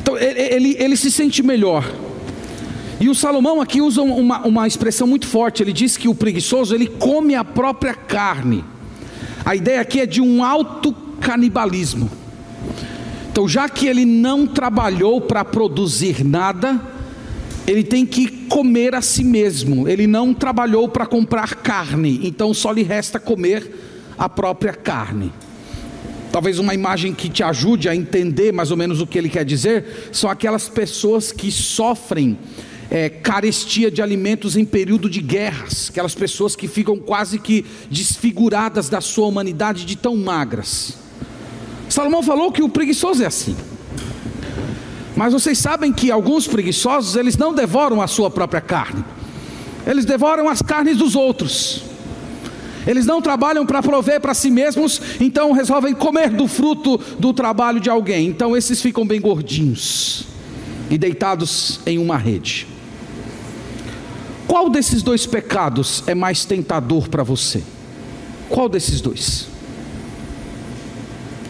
Então 0.00 0.16
ele, 0.16 0.40
ele, 0.40 0.76
ele 0.78 0.96
se 0.96 1.10
sente 1.10 1.42
melhor. 1.42 1.84
E 3.00 3.08
o 3.08 3.14
Salomão 3.14 3.62
aqui 3.62 3.80
usa 3.80 4.02
uma, 4.02 4.46
uma 4.46 4.66
expressão 4.68 5.06
muito 5.06 5.26
forte. 5.26 5.62
Ele 5.62 5.72
diz 5.72 5.96
que 5.96 6.06
o 6.06 6.14
preguiçoso 6.14 6.74
ele 6.74 6.86
come 6.86 7.34
a 7.34 7.42
própria 7.42 7.94
carne. 7.94 8.62
A 9.42 9.56
ideia 9.56 9.80
aqui 9.80 10.00
é 10.00 10.06
de 10.06 10.20
um 10.20 10.44
alto 10.44 10.92
canibalismo. 11.18 12.10
Então, 13.32 13.48
já 13.48 13.70
que 13.70 13.86
ele 13.86 14.04
não 14.04 14.46
trabalhou 14.46 15.18
para 15.18 15.42
produzir 15.44 16.22
nada, 16.22 16.78
ele 17.66 17.82
tem 17.82 18.04
que 18.04 18.28
comer 18.48 18.94
a 18.94 19.00
si 19.00 19.24
mesmo. 19.24 19.88
Ele 19.88 20.06
não 20.06 20.34
trabalhou 20.34 20.86
para 20.86 21.06
comprar 21.06 21.54
carne, 21.54 22.20
então 22.22 22.52
só 22.52 22.70
lhe 22.70 22.82
resta 22.82 23.18
comer 23.18 23.72
a 24.18 24.28
própria 24.28 24.74
carne. 24.74 25.32
Talvez 26.30 26.58
uma 26.58 26.74
imagem 26.74 27.14
que 27.14 27.28
te 27.28 27.42
ajude 27.42 27.88
a 27.88 27.96
entender 27.96 28.52
mais 28.52 28.70
ou 28.70 28.76
menos 28.76 29.00
o 29.00 29.06
que 29.06 29.16
ele 29.16 29.28
quer 29.28 29.44
dizer 29.44 30.10
são 30.12 30.28
aquelas 30.28 30.68
pessoas 30.68 31.32
que 31.32 31.50
sofrem 31.50 32.38
é, 32.90 33.08
carestia 33.08 33.90
de 33.90 34.02
alimentos 34.02 34.56
em 34.56 34.64
período 34.64 35.08
de 35.08 35.20
guerras, 35.20 35.88
aquelas 35.90 36.14
pessoas 36.14 36.56
que 36.56 36.66
ficam 36.66 36.98
quase 36.98 37.38
que 37.38 37.64
desfiguradas 37.88 38.88
da 38.88 39.00
sua 39.00 39.26
humanidade 39.26 39.84
de 39.84 39.96
tão 39.96 40.16
magras. 40.16 40.94
Salomão 41.88 42.22
falou 42.22 42.50
que 42.50 42.62
o 42.62 42.68
preguiçoso 42.68 43.22
é 43.22 43.26
assim. 43.26 43.56
Mas 45.16 45.32
vocês 45.32 45.58
sabem 45.58 45.92
que 45.92 46.10
alguns 46.10 46.48
preguiçosos, 46.48 47.14
eles 47.14 47.36
não 47.36 47.54
devoram 47.54 48.02
a 48.02 48.06
sua 48.06 48.30
própria 48.30 48.60
carne. 48.60 49.04
Eles 49.86 50.04
devoram 50.04 50.48
as 50.48 50.62
carnes 50.62 50.96
dos 50.96 51.14
outros. 51.14 51.82
Eles 52.86 53.06
não 53.06 53.20
trabalham 53.20 53.66
para 53.66 53.82
prover 53.82 54.20
para 54.20 54.34
si 54.34 54.50
mesmos, 54.50 55.00
então 55.20 55.52
resolvem 55.52 55.94
comer 55.94 56.30
do 56.30 56.48
fruto 56.48 56.98
do 57.18 57.32
trabalho 57.32 57.78
de 57.78 57.90
alguém. 57.90 58.26
Então 58.26 58.56
esses 58.56 58.80
ficam 58.80 59.06
bem 59.06 59.20
gordinhos 59.20 60.24
e 60.88 60.96
deitados 60.96 61.80
em 61.86 61.98
uma 61.98 62.16
rede. 62.16 62.69
Qual 64.50 64.68
desses 64.68 65.00
dois 65.00 65.26
pecados 65.26 66.02
é 66.08 66.14
mais 66.14 66.44
tentador 66.44 67.08
para 67.08 67.22
você? 67.22 67.62
Qual 68.48 68.68
desses 68.68 69.00
dois? 69.00 69.46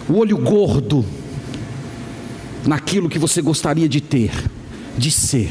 O 0.06 0.18
olho 0.18 0.36
gordo 0.36 1.02
naquilo 2.66 3.08
que 3.08 3.18
você 3.18 3.40
gostaria 3.40 3.88
de 3.88 4.02
ter, 4.02 4.30
de 4.98 5.10
ser. 5.10 5.50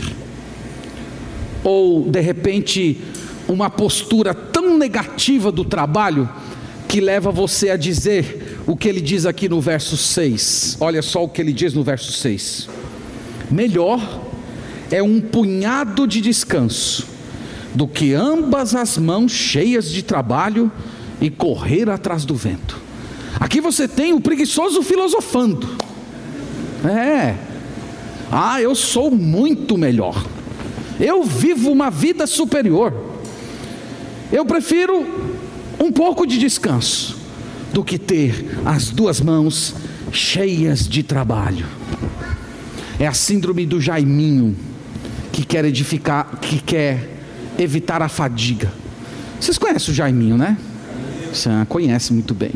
Ou, 1.64 2.08
de 2.08 2.22
repente, 2.22 3.02
uma 3.48 3.68
postura 3.68 4.32
tão 4.32 4.78
negativa 4.78 5.52
do 5.52 5.66
trabalho 5.66 6.30
que 6.88 7.02
leva 7.02 7.32
você 7.32 7.72
a 7.72 7.78
dizer 7.78 8.62
o 8.68 8.78
que 8.78 8.88
ele 8.88 9.02
diz 9.02 9.26
aqui 9.26 9.50
no 9.50 9.60
verso 9.60 9.98
6. 9.98 10.78
Olha 10.80 11.02
só 11.02 11.24
o 11.24 11.28
que 11.28 11.42
ele 11.42 11.52
diz 11.52 11.74
no 11.74 11.84
verso 11.84 12.12
6. 12.12 12.70
Melhor 13.50 14.22
é 14.92 15.02
um 15.02 15.20
punhado 15.20 16.06
de 16.06 16.22
descanso 16.22 17.18
do 17.74 17.88
que 17.88 18.14
ambas 18.14 18.76
as 18.76 18.98
mãos 18.98 19.32
cheias 19.32 19.90
de 19.90 20.02
trabalho 20.02 20.72
e 21.22 21.30
correr 21.30 21.90
atrás 21.90 22.26
do 22.26 22.36
vento. 22.36 22.80
Aqui 23.40 23.62
você 23.62 23.88
tem 23.88 24.14
o 24.14 24.22
preguiçoso 24.22 24.82
filosofando. 24.82 25.68
É. 26.84 27.36
Ah, 28.32 28.62
eu 28.62 28.76
sou 28.76 29.12
muito 29.12 29.78
melhor. 29.78 30.26
Eu 31.00 31.24
vivo 31.24 31.72
uma 31.72 31.90
vida 31.90 32.28
superior. 32.28 32.94
Eu 34.32 34.46
prefiro 34.46 35.06
um 35.80 35.92
pouco 35.92 36.26
de 36.26 36.38
descanso 36.38 37.18
do 37.74 37.84
que 37.84 37.98
ter 37.98 38.60
as 38.66 38.90
duas 38.90 39.22
mãos 39.22 39.74
cheias 40.12 40.88
de 40.88 41.04
trabalho. 41.04 41.66
É 43.00 43.08
a 43.08 43.14
síndrome 43.14 43.66
do 43.66 43.80
Jaiminho 43.80 44.56
que 45.32 45.46
quer 45.46 45.64
edificar, 45.64 46.38
que 46.42 46.62
quer 46.62 47.19
evitar 47.60 48.02
a 48.02 48.10
fadiga. 48.10 48.72
Vocês 49.40 49.58
conhecem 49.58 49.92
o 49.92 49.94
Jaiminho, 49.94 50.38
né? 50.38 50.58
Você 51.34 51.50
conhece 51.68 52.14
muito 52.14 52.34
bem. 52.34 52.54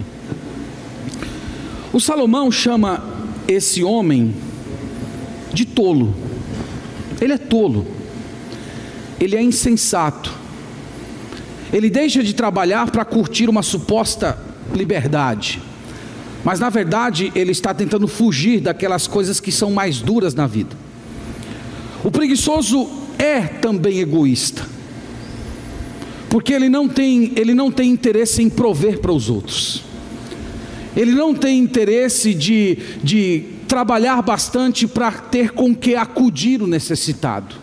O 1.91 1.99
Salomão 1.99 2.51
chama 2.51 3.03
esse 3.47 3.83
homem 3.83 4.33
de 5.53 5.65
tolo. 5.65 6.15
Ele 7.21 7.33
é 7.33 7.37
tolo. 7.37 7.85
Ele 9.19 9.35
é 9.35 9.41
insensato. 9.41 10.33
Ele 11.71 11.89
deixa 11.89 12.23
de 12.23 12.33
trabalhar 12.33 12.89
para 12.89 13.05
curtir 13.05 13.49
uma 13.49 13.61
suposta 13.61 14.37
liberdade. 14.73 15.61
Mas 16.43 16.59
na 16.59 16.69
verdade, 16.69 17.31
ele 17.35 17.51
está 17.51 17.73
tentando 17.73 18.07
fugir 18.07 18.59
daquelas 18.59 19.07
coisas 19.07 19.39
que 19.39 19.51
são 19.51 19.71
mais 19.71 19.99
duras 19.99 20.33
na 20.33 20.47
vida. 20.47 20.75
O 22.03 22.11
preguiçoso 22.11 22.89
é 23.17 23.41
também 23.41 23.99
egoísta. 23.99 24.72
Porque 26.33 26.51
ele 26.51 26.67
não 26.67 26.89
tem, 26.89 27.31
ele 27.35 27.53
não 27.53 27.69
tem 27.69 27.91
interesse 27.91 28.41
em 28.41 28.49
prover 28.49 28.97
para 28.97 29.11
os 29.11 29.29
outros. 29.29 29.83
Ele 30.97 31.11
não 31.11 31.35
tem 31.35 31.59
interesse 31.59 32.33
de, 32.33 32.75
de 33.03 33.43
trabalhar 33.67 34.19
bastante 34.23 34.87
para 34.87 35.11
ter 35.11 35.51
com 35.51 35.75
que 35.75 35.93
acudir 35.93 36.59
o 36.63 36.65
necessitado. 36.65 37.53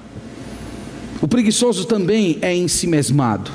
O 1.20 1.26
preguiçoso 1.26 1.85
também 1.85 2.38
é 2.40 2.54
em 2.54 2.68
si 2.68 2.87
mesmado. 2.87 3.50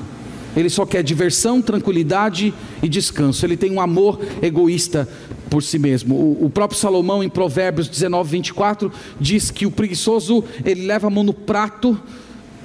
Ele 0.53 0.69
só 0.69 0.85
quer 0.85 1.01
diversão, 1.01 1.61
tranquilidade 1.61 2.53
e 2.83 2.89
descanso. 2.89 3.45
Ele 3.45 3.55
tem 3.55 3.71
um 3.71 3.79
amor 3.79 4.19
egoísta 4.41 5.07
por 5.49 5.63
si 5.63 5.79
mesmo. 5.79 6.13
O, 6.13 6.47
o, 6.47 6.49
próprio 6.49 6.77
Salomão, 6.77 7.23
em 7.23 7.29
Provérbios 7.29 7.87
19, 7.87 8.31
24, 8.31 8.91
diz 9.17 9.49
que 9.49 9.65
o 9.65 9.71
preguiçoso 9.71 10.43
ele 10.65 10.85
leva 10.85 11.07
a 11.07 11.09
mão 11.09 11.23
no 11.23 11.33
prato 11.33 11.97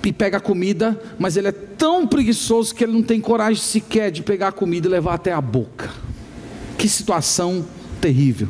e 0.03 0.13
pega 0.13 0.39
a 0.39 0.41
comida, 0.41 1.01
mas 1.19 1.37
ele 1.37 1.49
é 1.49 1.53
tão 1.53 2.07
preguiçoso 2.07 2.75
que 2.75 2.85
ele 2.85 2.93
não 2.93 3.03
tem 3.03 3.21
coragem 3.21 3.63
sequer 3.63 4.11
de 4.11 4.23
pegar 4.23 4.49
a 4.49 4.53
comida 4.53 4.89
e 4.89 4.91
levar 4.91 5.15
até 5.15 5.33
a 5.33 5.41
boca. 5.41 5.91
Que 6.79 6.89
situação 6.89 7.65
terrível. 8.01 8.49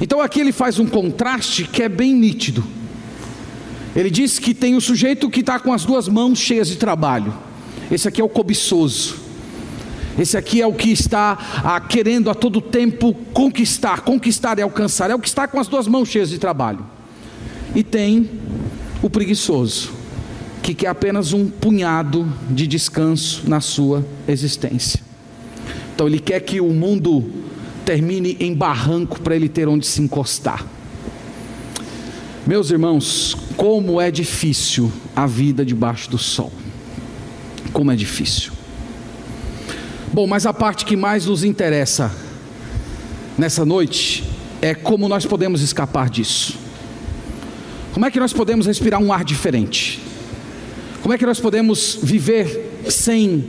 Então 0.00 0.20
aqui 0.20 0.40
ele 0.40 0.52
faz 0.52 0.78
um 0.78 0.86
contraste 0.86 1.64
que 1.64 1.82
é 1.82 1.88
bem 1.88 2.12
nítido. 2.12 2.64
Ele 3.94 4.10
diz 4.10 4.38
que 4.38 4.54
tem 4.54 4.74
o 4.74 4.80
sujeito 4.80 5.30
que 5.30 5.40
está 5.40 5.58
com 5.60 5.72
as 5.72 5.84
duas 5.84 6.08
mãos 6.08 6.38
cheias 6.38 6.68
de 6.68 6.76
trabalho. 6.76 7.32
Esse 7.90 8.08
aqui 8.08 8.20
é 8.20 8.24
o 8.24 8.28
cobiçoso. 8.28 9.16
Esse 10.18 10.36
aqui 10.36 10.60
é 10.60 10.66
o 10.66 10.74
que 10.74 10.90
está 10.90 11.38
ah, 11.64 11.80
querendo 11.80 12.30
a 12.30 12.34
todo 12.34 12.60
tempo 12.60 13.14
conquistar, 13.32 14.00
conquistar 14.00 14.58
e 14.58 14.62
alcançar. 14.62 15.10
É 15.10 15.14
o 15.14 15.18
que 15.18 15.28
está 15.28 15.46
com 15.46 15.60
as 15.60 15.68
duas 15.68 15.86
mãos 15.86 16.08
cheias 16.08 16.30
de 16.30 16.38
trabalho. 16.38 16.84
E 17.74 17.82
tem 17.82 18.28
o 19.02 19.08
preguiçoso, 19.08 19.90
que 20.62 20.74
quer 20.74 20.86
apenas 20.86 21.32
um 21.32 21.48
punhado 21.48 22.32
de 22.48 22.66
descanso 22.66 23.42
na 23.48 23.60
sua 23.60 24.06
existência. 24.28 25.00
Então 25.94 26.06
ele 26.06 26.20
quer 26.20 26.40
que 26.40 26.60
o 26.60 26.72
mundo 26.72 27.28
termine 27.84 28.36
em 28.38 28.54
barranco 28.54 29.20
para 29.20 29.34
ele 29.34 29.48
ter 29.48 29.68
onde 29.68 29.86
se 29.86 30.00
encostar. 30.00 30.64
Meus 32.46 32.70
irmãos, 32.70 33.36
como 33.56 34.00
é 34.00 34.10
difícil 34.10 34.90
a 35.14 35.26
vida 35.26 35.64
debaixo 35.64 36.08
do 36.10 36.18
sol. 36.18 36.52
Como 37.72 37.90
é 37.90 37.96
difícil. 37.96 38.52
Bom, 40.12 40.26
mas 40.26 40.46
a 40.46 40.52
parte 40.52 40.84
que 40.84 40.96
mais 40.96 41.26
nos 41.26 41.42
interessa 41.42 42.14
nessa 43.36 43.64
noite 43.64 44.24
é 44.60 44.74
como 44.74 45.08
nós 45.08 45.26
podemos 45.26 45.60
escapar 45.60 46.08
disso. 46.08 46.56
Como 47.92 48.06
é 48.06 48.10
que 48.10 48.20
nós 48.20 48.32
podemos 48.32 48.66
respirar 48.66 49.00
um 49.00 49.12
ar 49.12 49.24
diferente? 49.24 50.11
Como 51.02 51.12
é 51.12 51.18
que 51.18 51.26
nós 51.26 51.40
podemos 51.40 51.98
viver 52.00 52.78
sem 52.88 53.44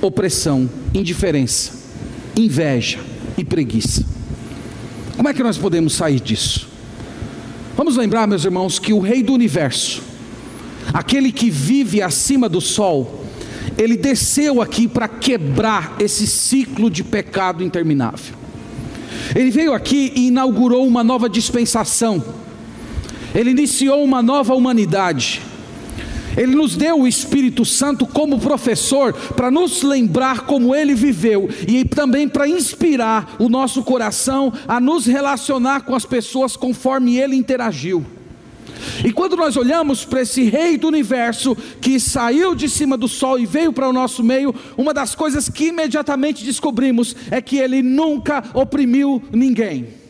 opressão, 0.00 0.68
indiferença, 0.94 1.72
inveja 2.34 2.98
e 3.36 3.44
preguiça? 3.44 4.02
Como 5.14 5.28
é 5.28 5.34
que 5.34 5.42
nós 5.42 5.58
podemos 5.58 5.92
sair 5.92 6.18
disso? 6.18 6.66
Vamos 7.76 7.98
lembrar, 7.98 8.26
meus 8.26 8.46
irmãos, 8.46 8.78
que 8.78 8.94
o 8.94 9.00
Rei 9.00 9.22
do 9.22 9.34
universo, 9.34 10.02
aquele 10.94 11.30
que 11.30 11.50
vive 11.50 12.00
acima 12.00 12.48
do 12.48 12.60
sol, 12.60 13.26
ele 13.76 13.98
desceu 13.98 14.62
aqui 14.62 14.88
para 14.88 15.06
quebrar 15.06 15.96
esse 15.98 16.26
ciclo 16.26 16.88
de 16.88 17.04
pecado 17.04 17.62
interminável. 17.62 18.34
Ele 19.36 19.50
veio 19.50 19.74
aqui 19.74 20.10
e 20.16 20.28
inaugurou 20.28 20.86
uma 20.86 21.04
nova 21.04 21.28
dispensação. 21.28 22.24
Ele 23.34 23.50
iniciou 23.50 24.02
uma 24.02 24.22
nova 24.22 24.54
humanidade. 24.54 25.42
Ele 26.36 26.54
nos 26.54 26.76
deu 26.76 27.00
o 27.00 27.08
Espírito 27.08 27.64
Santo 27.64 28.06
como 28.06 28.38
professor 28.38 29.12
para 29.12 29.50
nos 29.50 29.82
lembrar 29.82 30.46
como 30.46 30.74
ele 30.74 30.94
viveu 30.94 31.48
e 31.66 31.84
também 31.84 32.28
para 32.28 32.48
inspirar 32.48 33.36
o 33.38 33.48
nosso 33.48 33.82
coração 33.82 34.52
a 34.66 34.80
nos 34.80 35.06
relacionar 35.06 35.82
com 35.82 35.94
as 35.94 36.04
pessoas 36.04 36.56
conforme 36.56 37.16
ele 37.16 37.36
interagiu. 37.36 38.04
E 39.04 39.12
quando 39.12 39.36
nós 39.36 39.56
olhamos 39.56 40.04
para 40.04 40.22
esse 40.22 40.44
rei 40.44 40.76
do 40.76 40.88
universo 40.88 41.56
que 41.80 41.98
saiu 41.98 42.54
de 42.54 42.68
cima 42.68 42.96
do 42.96 43.08
sol 43.08 43.38
e 43.38 43.46
veio 43.46 43.72
para 43.72 43.88
o 43.88 43.92
nosso 43.92 44.22
meio, 44.22 44.54
uma 44.76 44.92
das 44.92 45.14
coisas 45.14 45.48
que 45.48 45.66
imediatamente 45.66 46.44
descobrimos 46.44 47.16
é 47.30 47.40
que 47.40 47.56
ele 47.56 47.82
nunca 47.82 48.42
oprimiu 48.52 49.22
ninguém. 49.32 50.03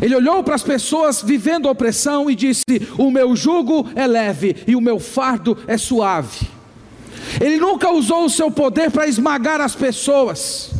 Ele 0.00 0.14
olhou 0.14 0.42
para 0.44 0.54
as 0.54 0.62
pessoas 0.62 1.22
vivendo 1.22 1.68
opressão 1.68 2.30
e 2.30 2.34
disse: 2.34 2.64
O 2.96 3.10
meu 3.10 3.34
jugo 3.34 3.88
é 3.94 4.06
leve 4.06 4.56
e 4.66 4.76
o 4.76 4.80
meu 4.80 4.98
fardo 4.98 5.56
é 5.66 5.76
suave. 5.76 6.48
Ele 7.40 7.58
nunca 7.58 7.90
usou 7.90 8.24
o 8.24 8.30
seu 8.30 8.50
poder 8.50 8.90
para 8.90 9.06
esmagar 9.06 9.60
as 9.60 9.74
pessoas. 9.74 10.70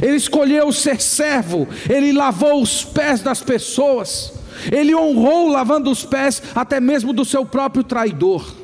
Ele 0.00 0.16
escolheu 0.16 0.72
ser 0.72 1.00
servo, 1.00 1.68
ele 1.88 2.12
lavou 2.12 2.62
os 2.62 2.82
pés 2.82 3.20
das 3.20 3.42
pessoas, 3.42 4.32
ele 4.70 4.94
honrou 4.94 5.48
lavando 5.48 5.90
os 5.90 6.04
pés 6.04 6.42
até 6.54 6.80
mesmo 6.80 7.12
do 7.12 7.24
seu 7.24 7.44
próprio 7.44 7.84
traidor. 7.84 8.62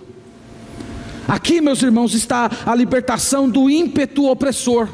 Aqui, 1.26 1.60
meus 1.60 1.82
irmãos, 1.82 2.14
está 2.14 2.50
a 2.64 2.74
libertação 2.74 3.50
do 3.50 3.68
ímpeto 3.68 4.26
opressor. 4.26 4.88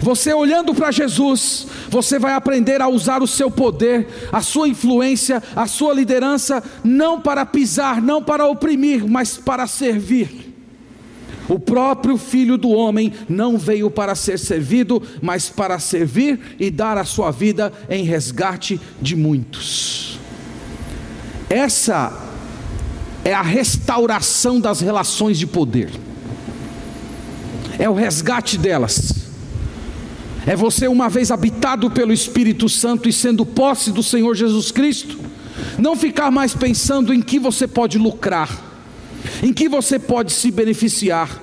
Você 0.00 0.32
olhando 0.32 0.74
para 0.74 0.90
Jesus, 0.90 1.66
você 1.90 2.18
vai 2.18 2.32
aprender 2.32 2.80
a 2.80 2.88
usar 2.88 3.22
o 3.22 3.26
seu 3.26 3.50
poder, 3.50 4.08
a 4.32 4.40
sua 4.40 4.66
influência, 4.66 5.42
a 5.54 5.66
sua 5.66 5.92
liderança, 5.92 6.62
não 6.82 7.20
para 7.20 7.44
pisar, 7.44 8.00
não 8.00 8.22
para 8.22 8.46
oprimir, 8.46 9.06
mas 9.06 9.36
para 9.36 9.66
servir. 9.66 10.54
O 11.46 11.58
próprio 11.58 12.16
Filho 12.16 12.56
do 12.56 12.70
Homem 12.70 13.12
não 13.28 13.58
veio 13.58 13.90
para 13.90 14.14
ser 14.14 14.38
servido, 14.38 15.02
mas 15.20 15.50
para 15.50 15.78
servir 15.78 16.56
e 16.58 16.70
dar 16.70 16.96
a 16.96 17.04
sua 17.04 17.30
vida 17.30 17.70
em 17.88 18.04
resgate 18.04 18.80
de 19.02 19.14
muitos. 19.14 20.18
Essa 21.50 22.16
é 23.22 23.34
a 23.34 23.42
restauração 23.42 24.60
das 24.60 24.80
relações 24.80 25.38
de 25.38 25.46
poder, 25.46 25.90
é 27.78 27.90
o 27.90 27.94
resgate 27.94 28.56
delas. 28.56 29.19
É 30.46 30.56
você, 30.56 30.88
uma 30.88 31.08
vez 31.08 31.30
habitado 31.30 31.90
pelo 31.90 32.12
Espírito 32.12 32.68
Santo 32.68 33.08
e 33.08 33.12
sendo 33.12 33.44
posse 33.44 33.92
do 33.92 34.02
Senhor 34.02 34.34
Jesus 34.34 34.70
Cristo, 34.70 35.18
não 35.78 35.94
ficar 35.94 36.30
mais 36.30 36.54
pensando 36.54 37.12
em 37.12 37.20
que 37.20 37.38
você 37.38 37.66
pode 37.66 37.98
lucrar, 37.98 38.48
em 39.42 39.52
que 39.52 39.68
você 39.68 39.98
pode 39.98 40.32
se 40.32 40.50
beneficiar, 40.50 41.42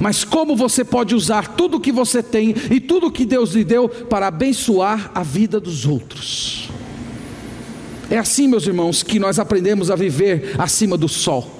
mas 0.00 0.24
como 0.24 0.56
você 0.56 0.84
pode 0.84 1.14
usar 1.14 1.48
tudo 1.48 1.80
que 1.80 1.92
você 1.92 2.22
tem 2.22 2.54
e 2.70 2.80
tudo 2.80 3.10
que 3.10 3.24
Deus 3.24 3.52
lhe 3.52 3.64
deu 3.64 3.88
para 3.88 4.28
abençoar 4.28 5.10
a 5.14 5.22
vida 5.22 5.60
dos 5.60 5.86
outros. 5.86 6.70
É 8.10 8.16
assim, 8.16 8.48
meus 8.48 8.66
irmãos, 8.66 9.02
que 9.02 9.18
nós 9.18 9.38
aprendemos 9.38 9.90
a 9.90 9.96
viver 9.96 10.54
acima 10.58 10.96
do 10.96 11.08
sol. 11.08 11.58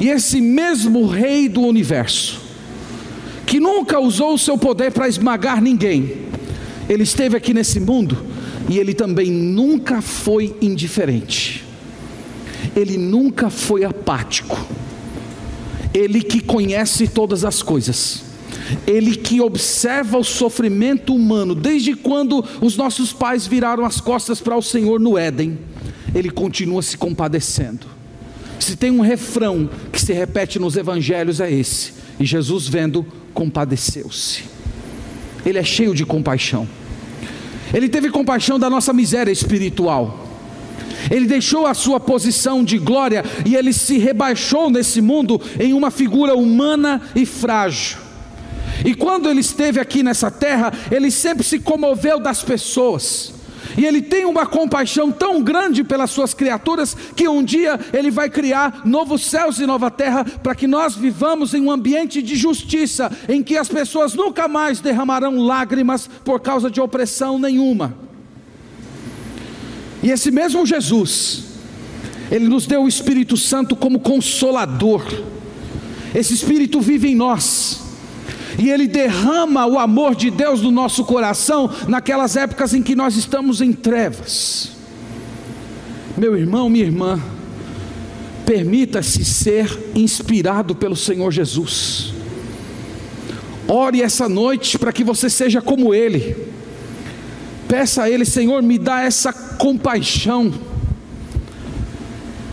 E 0.00 0.08
esse 0.08 0.40
mesmo 0.40 1.06
Rei 1.06 1.48
do 1.48 1.60
universo, 1.60 2.40
que 3.52 3.60
nunca 3.60 4.00
usou 4.00 4.32
o 4.32 4.38
seu 4.38 4.56
poder 4.56 4.92
para 4.92 5.06
esmagar 5.06 5.60
ninguém, 5.60 6.22
ele 6.88 7.02
esteve 7.02 7.36
aqui 7.36 7.52
nesse 7.52 7.78
mundo 7.78 8.16
e 8.66 8.78
ele 8.78 8.94
também 8.94 9.30
nunca 9.30 10.00
foi 10.00 10.56
indiferente, 10.62 11.62
ele 12.74 12.96
nunca 12.96 13.50
foi 13.50 13.84
apático, 13.84 14.58
ele 15.92 16.22
que 16.22 16.40
conhece 16.40 17.06
todas 17.06 17.44
as 17.44 17.62
coisas. 17.62 18.22
Ele 18.86 19.16
que 19.16 19.38
observa 19.40 20.16
o 20.16 20.24
sofrimento 20.24 21.14
humano, 21.14 21.54
desde 21.54 21.94
quando 21.94 22.42
os 22.58 22.74
nossos 22.76 23.12
pais 23.12 23.46
viraram 23.46 23.84
as 23.84 24.00
costas 24.00 24.40
para 24.40 24.56
o 24.56 24.62
Senhor 24.62 24.98
no 24.98 25.18
Éden, 25.18 25.58
ele 26.14 26.30
continua 26.30 26.80
se 26.80 26.96
compadecendo. 26.96 27.86
Se 28.58 28.76
tem 28.76 28.90
um 28.90 29.00
refrão 29.00 29.68
que 29.92 30.00
se 30.00 30.12
repete 30.14 30.58
nos 30.58 30.76
evangelhos 30.76 31.38
é 31.38 31.52
esse: 31.52 31.92
e 32.18 32.24
Jesus 32.24 32.68
vendo, 32.68 33.04
compadeceu-se. 33.34 34.44
Ele 35.44 35.58
é 35.58 35.64
cheio 35.64 35.94
de 35.94 36.04
compaixão. 36.04 36.68
Ele 37.74 37.88
teve 37.88 38.10
compaixão 38.10 38.58
da 38.58 38.68
nossa 38.68 38.92
miséria 38.92 39.32
espiritual. 39.32 40.26
Ele 41.10 41.26
deixou 41.26 41.66
a 41.66 41.74
sua 41.74 41.98
posição 41.98 42.62
de 42.62 42.78
glória 42.78 43.24
e 43.44 43.56
ele 43.56 43.72
se 43.72 43.98
rebaixou 43.98 44.70
nesse 44.70 45.00
mundo 45.00 45.40
em 45.58 45.72
uma 45.72 45.90
figura 45.90 46.34
humana 46.34 47.00
e 47.14 47.26
frágil. 47.26 47.98
E 48.84 48.94
quando 48.94 49.28
ele 49.28 49.40
esteve 49.40 49.80
aqui 49.80 50.02
nessa 50.02 50.30
terra, 50.30 50.72
ele 50.90 51.10
sempre 51.10 51.44
se 51.44 51.58
comoveu 51.58 52.20
das 52.20 52.42
pessoas. 52.42 53.31
E 53.76 53.84
ele 53.84 54.02
tem 54.02 54.24
uma 54.24 54.46
compaixão 54.46 55.10
tão 55.10 55.42
grande 55.42 55.82
pelas 55.84 56.10
suas 56.10 56.34
criaturas 56.34 56.96
que 57.16 57.28
um 57.28 57.42
dia 57.42 57.78
ele 57.92 58.10
vai 58.10 58.28
criar 58.28 58.82
novos 58.84 59.26
céus 59.26 59.58
e 59.58 59.66
nova 59.66 59.90
terra 59.90 60.24
para 60.24 60.54
que 60.54 60.66
nós 60.66 60.94
vivamos 60.94 61.54
em 61.54 61.60
um 61.60 61.70
ambiente 61.70 62.22
de 62.22 62.36
justiça, 62.36 63.10
em 63.28 63.42
que 63.42 63.56
as 63.56 63.68
pessoas 63.68 64.14
nunca 64.14 64.48
mais 64.48 64.80
derramarão 64.80 65.38
lágrimas 65.38 66.08
por 66.24 66.40
causa 66.40 66.70
de 66.70 66.80
opressão 66.80 67.38
nenhuma. 67.38 67.94
E 70.02 70.10
esse 70.10 70.30
mesmo 70.30 70.66
Jesus, 70.66 71.44
ele 72.30 72.48
nos 72.48 72.66
deu 72.66 72.82
o 72.82 72.88
Espírito 72.88 73.36
Santo 73.36 73.76
como 73.76 74.00
consolador. 74.00 75.04
Esse 76.14 76.34
Espírito 76.34 76.80
vive 76.80 77.08
em 77.08 77.14
nós 77.14 77.81
e 78.62 78.70
Ele 78.70 78.86
derrama 78.86 79.66
o 79.66 79.76
amor 79.76 80.14
de 80.14 80.30
Deus 80.30 80.62
no 80.62 80.70
nosso 80.70 81.04
coração 81.04 81.68
naquelas 81.88 82.36
épocas 82.36 82.72
em 82.72 82.80
que 82.80 82.94
nós 82.94 83.16
estamos 83.16 83.60
em 83.60 83.72
trevas. 83.72 84.70
Meu 86.16 86.36
irmão, 86.36 86.68
minha 86.68 86.84
irmã, 86.84 87.20
permita-se 88.46 89.24
ser 89.24 89.90
inspirado 89.96 90.76
pelo 90.76 90.94
Senhor 90.94 91.32
Jesus. 91.32 92.14
Ore 93.66 94.00
essa 94.00 94.28
noite 94.28 94.78
para 94.78 94.92
que 94.92 95.02
você 95.02 95.28
seja 95.28 95.60
como 95.60 95.92
Ele. 95.92 96.36
Peça 97.66 98.04
a 98.04 98.10
Ele, 98.10 98.24
Senhor, 98.24 98.62
me 98.62 98.78
dá 98.78 99.02
essa 99.02 99.32
compaixão. 99.32 100.54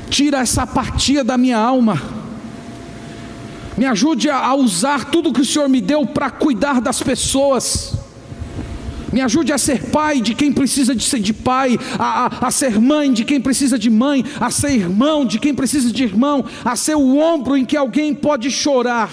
Tira 0.10 0.40
essa 0.40 0.64
apatia 0.64 1.24
da 1.24 1.38
minha 1.38 1.60
alma 1.60 2.19
me 3.80 3.86
ajude 3.86 4.30
a 4.30 4.54
usar 4.56 5.06
tudo 5.06 5.32
que 5.32 5.40
o 5.40 5.46
Senhor 5.46 5.70
me 5.70 5.80
deu 5.80 6.06
para 6.06 6.30
cuidar 6.30 6.82
das 6.82 7.02
pessoas. 7.02 7.94
Me 9.10 9.22
ajude 9.22 9.54
a 9.54 9.58
ser 9.58 9.86
pai 9.86 10.20
de 10.20 10.36
quem 10.36 10.52
precisa 10.52 10.94
de 10.94 11.02
ser 11.02 11.22
de 11.22 11.32
pai, 11.32 11.80
a, 11.98 12.26
a, 12.26 12.48
a, 12.48 12.52
ser 12.52 12.78
mãe 12.78 13.14
de 13.14 13.24
quem 13.24 13.40
precisa 13.40 13.80
de 13.80 13.90
mãe, 13.90 14.26
a 14.38 14.52
ser 14.52 14.72
irmão 14.72 15.24
de 15.24 15.40
quem 15.40 15.56
precisa 15.56 15.94
de 15.94 16.04
irmão, 16.04 16.44
a 16.66 16.76
ser 16.76 16.96
o 16.96 17.20
ombro 17.20 17.56
em 17.56 17.64
que 17.64 17.78
alguém 17.78 18.14
pode 18.14 18.52
chorar. 18.52 19.12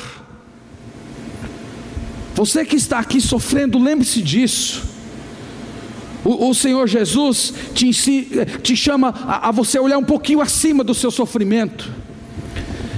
Você 2.34 2.64
que 2.64 2.74
está 2.74 2.98
aqui 2.98 3.20
sofrendo, 3.20 3.78
lembre-se 3.78 4.20
disso. 4.20 4.82
O, 6.24 6.48
o, 6.48 6.54
Senhor 6.56 6.88
Jesus 6.88 7.54
te, 7.72 7.92
te 8.64 8.74
chama 8.74 9.14
a, 9.28 9.48
a 9.48 9.52
você 9.52 9.78
olhar 9.78 9.96
um 9.96 10.04
pouquinho 10.04 10.40
acima 10.40 10.82
do 10.82 10.92
seu 10.92 11.12
sofrimento 11.12 11.88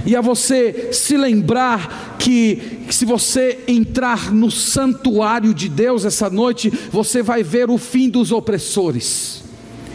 e 0.09 0.16
a 0.16 0.23
você 0.23 0.88
se 0.90 1.18
lembrar 1.18 2.16
que, 2.18 2.81
se 2.88 3.05
você 3.05 3.62
entrar 3.68 4.33
no 4.33 4.51
santuário 4.51 5.53
de 5.53 5.68
Deus 5.68 6.07
essa 6.07 6.31
noite, 6.31 6.73
você 6.90 7.23
vai 7.23 7.42
ver 7.42 7.68
o 7.68 7.77
fim 7.77 8.09
dos 8.09 8.33
opressores. 8.33 9.44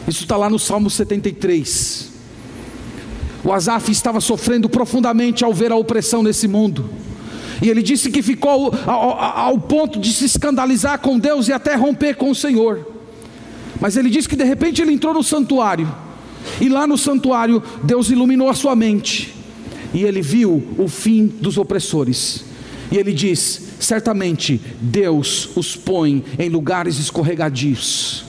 Isso 0.07 0.21
está 0.21 0.37
lá 0.37 0.51
no 0.51 0.59
Salmo 0.59 0.87
73. 0.87 2.11
O 3.43 3.51
Asaf 3.51 3.91
estava 3.91 4.21
sofrendo 4.21 4.69
profundamente 4.69 5.43
ao 5.43 5.51
ver 5.51 5.71
a 5.71 5.75
opressão 5.75 6.21
nesse 6.21 6.47
mundo. 6.47 6.87
E 7.59 7.67
ele 7.67 7.81
disse 7.81 8.11
que 8.11 8.21
ficou 8.21 8.71
ao, 8.85 9.19
ao, 9.19 9.57
ponto 9.57 9.97
de 9.99 10.13
se 10.13 10.25
escandalizar 10.25 10.99
com 10.99 11.17
Deus 11.17 11.47
e 11.47 11.53
até 11.53 11.73
romper 11.73 12.17
com 12.17 12.29
o 12.29 12.35
Senhor. 12.35 12.87
Mas 13.81 13.97
ele 13.97 14.11
disse 14.11 14.29
que 14.29 14.35
de 14.35 14.43
repente 14.43 14.79
ele 14.79 14.93
entrou 14.93 15.15
no 15.15 15.23
santuário. 15.23 15.91
E 16.61 16.69
lá 16.69 16.85
no 16.85 16.99
santuário, 16.99 17.63
Deus 17.81 18.11
iluminou 18.11 18.47
a 18.47 18.53
sua 18.53 18.75
mente 18.75 19.32
e 19.93 20.03
ele 20.03 20.21
viu 20.21 20.63
o 20.77 20.87
fim 20.87 21.27
dos 21.27 21.57
opressores. 21.57 22.43
E 22.91 22.97
ele 22.97 23.13
diz: 23.13 23.61
certamente 23.79 24.59
Deus 24.81 25.49
os 25.55 25.75
põe 25.75 26.23
em 26.39 26.49
lugares 26.49 26.99
escorregadios. 26.99 28.25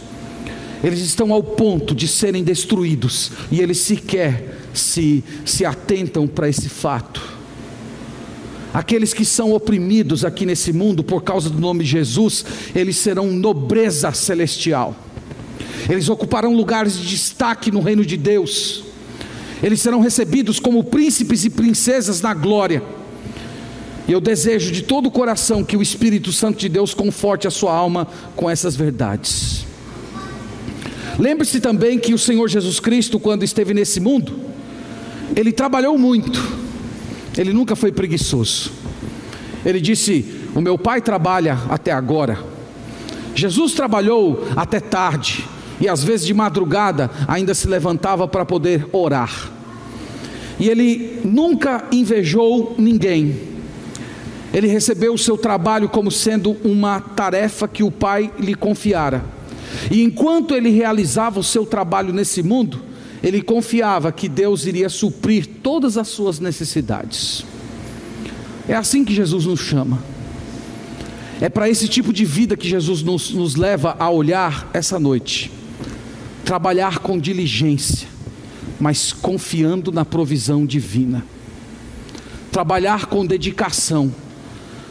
Eles 0.83 1.01
estão 1.01 1.33
ao 1.33 1.43
ponto 1.43 1.95
de 1.95 2.07
serem 2.07 2.45
destruídos 2.45 3.33
e 3.51 3.61
eles 3.61 3.79
sequer 3.79 4.59
se, 4.75 5.25
se 5.45 5.65
atentam 5.65 6.27
para 6.27 6.49
esse 6.49 6.69
fato. 6.69 7.23
Aqueles 8.73 9.15
que 9.15 9.25
são 9.25 9.55
oprimidos 9.55 10.25
aqui 10.25 10.45
nesse 10.45 10.73
mundo 10.73 11.03
por 11.03 11.23
causa 11.23 11.49
do 11.49 11.59
nome 11.59 11.85
de 11.85 11.91
Jesus, 11.91 12.45
eles 12.75 12.97
serão 12.97 13.31
nobreza 13.33 14.13
celestial. 14.13 14.95
Eles 15.89 16.09
ocuparão 16.09 16.55
lugares 16.55 16.99
de 16.99 17.09
destaque 17.09 17.71
no 17.71 17.81
reino 17.81 18.05
de 18.05 18.17
Deus 18.17 18.84
eles 19.65 19.81
serão 19.81 20.01
recebidos 20.01 20.61
como 20.61 20.85
príncipes 20.85 21.43
e 21.47 21.49
princesas 21.49 22.21
na 22.21 22.35
glória. 22.35 22.83
E 24.07 24.13
eu 24.13 24.21
desejo 24.21 24.71
de 24.71 24.83
todo 24.83 25.07
o 25.07 25.11
coração 25.11 25.65
que 25.65 25.75
o 25.75 25.81
Espírito 25.81 26.31
Santo 26.31 26.59
de 26.59 26.69
Deus 26.69 26.93
conforte 26.93 27.49
a 27.49 27.51
sua 27.51 27.75
alma 27.75 28.07
com 28.37 28.51
essas 28.51 28.77
verdades. 28.77 29.65
Lembre-se 31.19 31.61
também 31.61 31.99
que 31.99 32.13
o 32.13 32.19
Senhor 32.19 32.47
Jesus 32.47 32.79
Cristo, 32.79 33.19
quando 33.19 33.43
esteve 33.43 33.73
nesse 33.73 34.01
mundo, 34.01 34.39
ele 35.35 35.51
trabalhou 35.51 35.97
muito, 35.97 36.47
ele 37.35 37.55
nunca 37.55 37.75
foi 37.75 37.91
preguiçoso. 37.91 38.71
Ele 39.65 39.81
disse: 39.81 40.27
O 40.55 40.61
meu 40.61 40.77
pai 40.77 41.01
trabalha 41.01 41.59
até 41.71 41.91
agora. 41.91 42.39
Jesus 43.35 43.73
trabalhou 43.73 44.47
até 44.55 44.79
tarde, 44.79 45.43
e 45.81 45.89
às 45.89 46.05
vezes 46.05 46.27
de 46.27 46.35
madrugada 46.35 47.11
ainda 47.27 47.55
se 47.55 47.67
levantava 47.67 48.29
para 48.29 48.45
poder 48.45 48.87
orar. 48.93 49.54
E 50.59 50.69
ele 50.69 51.21
nunca 51.25 51.85
invejou 51.91 52.75
ninguém. 52.79 53.37
Ele 54.53 54.69
recebeu 54.69 55.15
o 55.15 55.19
seu 55.19 55.37
trabalho 55.37 55.89
como 55.89 56.11
sendo 56.11 56.57
uma 56.65 57.01
tarefa 57.01 57.67
que 57.67 57.83
o 57.83 57.91
pai 57.91 58.33
lhe 58.39 58.55
confiara. 58.55 59.25
E 59.91 60.03
enquanto 60.03 60.55
ele 60.55 60.71
realizava 60.71 61.41
o 61.41 61.45
seu 61.45 61.67
trabalho 61.67 62.13
nesse 62.13 62.43
mundo, 62.43 62.81
ele 63.23 63.43
confiava 63.43 64.13
que 64.13 64.29
Deus 64.29 64.67
iria 64.67 64.89
suprir 64.89 65.47
todas 65.63 65.97
as 65.97 66.09
suas 66.09 66.39
necessidades. 66.39 67.45
É 68.69 68.75
assim 68.75 69.05
que 69.05 69.15
Jesus 69.15 69.45
nos 69.47 69.61
chama. 69.61 70.03
É 71.41 71.49
para 71.49 71.69
esse 71.69 71.89
tipo 71.89 72.13
de 72.13 72.25
vida 72.25 72.57
que 72.57 72.69
Jesus 72.69 73.03
nos, 73.03 73.31
nos 73.31 73.57
leva 73.57 73.97
a 73.99 74.09
olhar 74.09 74.71
essa 74.73 75.01
noite. 75.01 75.51
Trabalhar 76.45 76.99
com 76.99 77.19
diligência, 77.19 78.07
mas 78.79 79.13
confiando 79.13 79.93
na 79.93 80.05
provisão 80.05 80.67
divina. 80.67 81.25
Trabalhar 82.51 83.07
com 83.07 83.27
dedicação, 83.27 84.15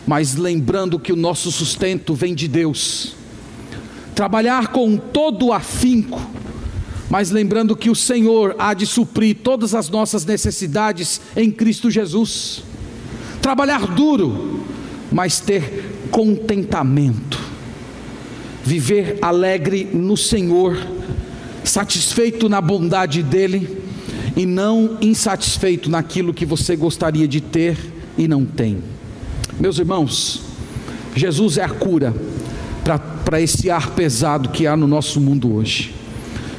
mas 0.05 0.35
lembrando 0.35 0.99
que 0.99 1.13
o 1.13 1.15
nosso 1.15 1.51
sustento 1.51 2.13
vem 2.13 2.35
de 2.35 2.47
Deus. 2.47 3.15
Trabalhar 4.15 4.67
com 4.67 4.97
todo 4.97 5.53
afinco, 5.53 6.21
mas 7.09 7.31
lembrando 7.31 7.75
que 7.75 7.89
o 7.89 7.95
Senhor 7.95 8.55
há 8.59 8.73
de 8.73 8.85
suprir 8.85 9.37
todas 9.43 9.73
as 9.73 9.89
nossas 9.89 10.25
necessidades 10.25 11.21
em 11.35 11.51
Cristo 11.51 11.89
Jesus. 11.89 12.63
Trabalhar 13.41 13.87
duro, 13.87 14.63
mas 15.11 15.39
ter 15.39 16.07
contentamento. 16.09 17.39
Viver 18.63 19.17
alegre 19.21 19.89
no 19.93 20.15
Senhor, 20.15 20.77
satisfeito 21.73 22.47
na 22.47 22.61
bondade 22.61 23.23
dEle 23.23 23.67
e 24.37 24.45
não 24.45 24.99
insatisfeito 25.01 25.89
naquilo 25.89 26.31
que 26.31 26.45
você 26.45 26.75
gostaria 26.75 27.27
de 27.27 27.41
ter 27.41 27.75
e 28.15 28.27
não 28.27 28.45
tem. 28.45 28.77
Meus 29.59 29.79
irmãos, 29.79 30.43
Jesus 31.15 31.57
é 31.57 31.63
a 31.63 31.69
cura 31.69 32.13
para 33.25 33.41
esse 33.41 33.71
ar 33.71 33.89
pesado 33.89 34.49
que 34.49 34.67
há 34.67 34.77
no 34.77 34.85
nosso 34.85 35.19
mundo 35.19 35.51
hoje. 35.51 35.95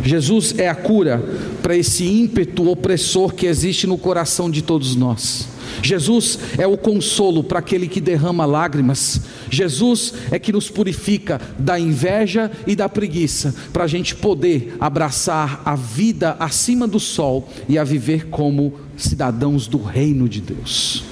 Jesus 0.04 0.54
é 0.58 0.68
a 0.68 0.74
cura 0.74 1.22
para 1.62 1.76
esse 1.76 2.04
ímpeto 2.04 2.68
opressor 2.68 3.32
que 3.32 3.46
existe 3.46 3.86
no 3.86 3.96
coração 3.96 4.50
de 4.50 4.60
todos 4.60 4.94
nós. 4.94 5.48
Jesus 5.82 6.38
é 6.58 6.66
o 6.66 6.76
consolo 6.76 7.42
para 7.42 7.58
aquele 7.58 7.88
que 7.88 8.00
derrama 8.00 8.44
lágrimas. 8.44 9.22
Jesus 9.50 10.12
é 10.30 10.38
que 10.38 10.52
nos 10.52 10.68
purifica 10.68 11.40
da 11.58 11.80
inveja 11.80 12.50
e 12.66 12.76
da 12.76 12.88
preguiça, 12.88 13.54
para 13.72 13.84
a 13.84 13.88
gente 13.88 14.14
poder 14.14 14.76
abraçar 14.78 15.62
a 15.64 15.74
vida 15.74 16.36
acima 16.38 16.86
do 16.86 17.00
sol 17.00 17.48
e 17.68 17.78
a 17.78 17.84
viver 17.84 18.28
como 18.28 18.74
cidadãos 18.96 19.66
do 19.66 19.82
reino 19.82 20.28
de 20.28 20.40
Deus. 20.40 21.02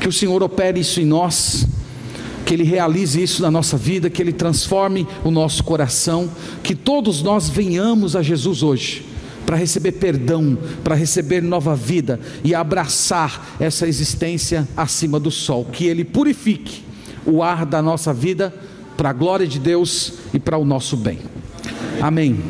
Que 0.00 0.08
o 0.08 0.12
Senhor 0.12 0.42
opere 0.42 0.80
isso 0.80 1.00
em 1.00 1.04
nós 1.04 1.66
que 2.44 2.54
Ele 2.54 2.64
realize 2.64 3.22
isso 3.22 3.42
na 3.42 3.50
nossa 3.50 3.76
vida, 3.76 4.10
que 4.10 4.20
Ele 4.20 4.32
transforme 4.32 5.06
o 5.24 5.30
nosso 5.30 5.64
coração, 5.64 6.30
que 6.62 6.74
todos 6.74 7.22
nós 7.22 7.48
venhamos 7.48 8.14
a 8.14 8.22
Jesus 8.22 8.62
hoje 8.62 9.06
para 9.46 9.56
receber 9.56 9.92
perdão, 9.92 10.56
para 10.82 10.94
receber 10.94 11.42
nova 11.42 11.76
vida 11.76 12.18
e 12.42 12.54
abraçar 12.54 13.56
essa 13.60 13.86
existência 13.86 14.66
acima 14.76 15.20
do 15.20 15.30
sol, 15.30 15.66
que 15.66 15.86
Ele 15.86 16.04
purifique 16.04 16.82
o 17.26 17.42
ar 17.42 17.64
da 17.66 17.82
nossa 17.82 18.12
vida 18.12 18.54
para 18.96 19.10
a 19.10 19.12
glória 19.12 19.46
de 19.46 19.58
Deus 19.58 20.14
e 20.32 20.38
para 20.38 20.56
o 20.56 20.64
nosso 20.64 20.96
bem. 20.96 21.18
Amém. 22.00 22.40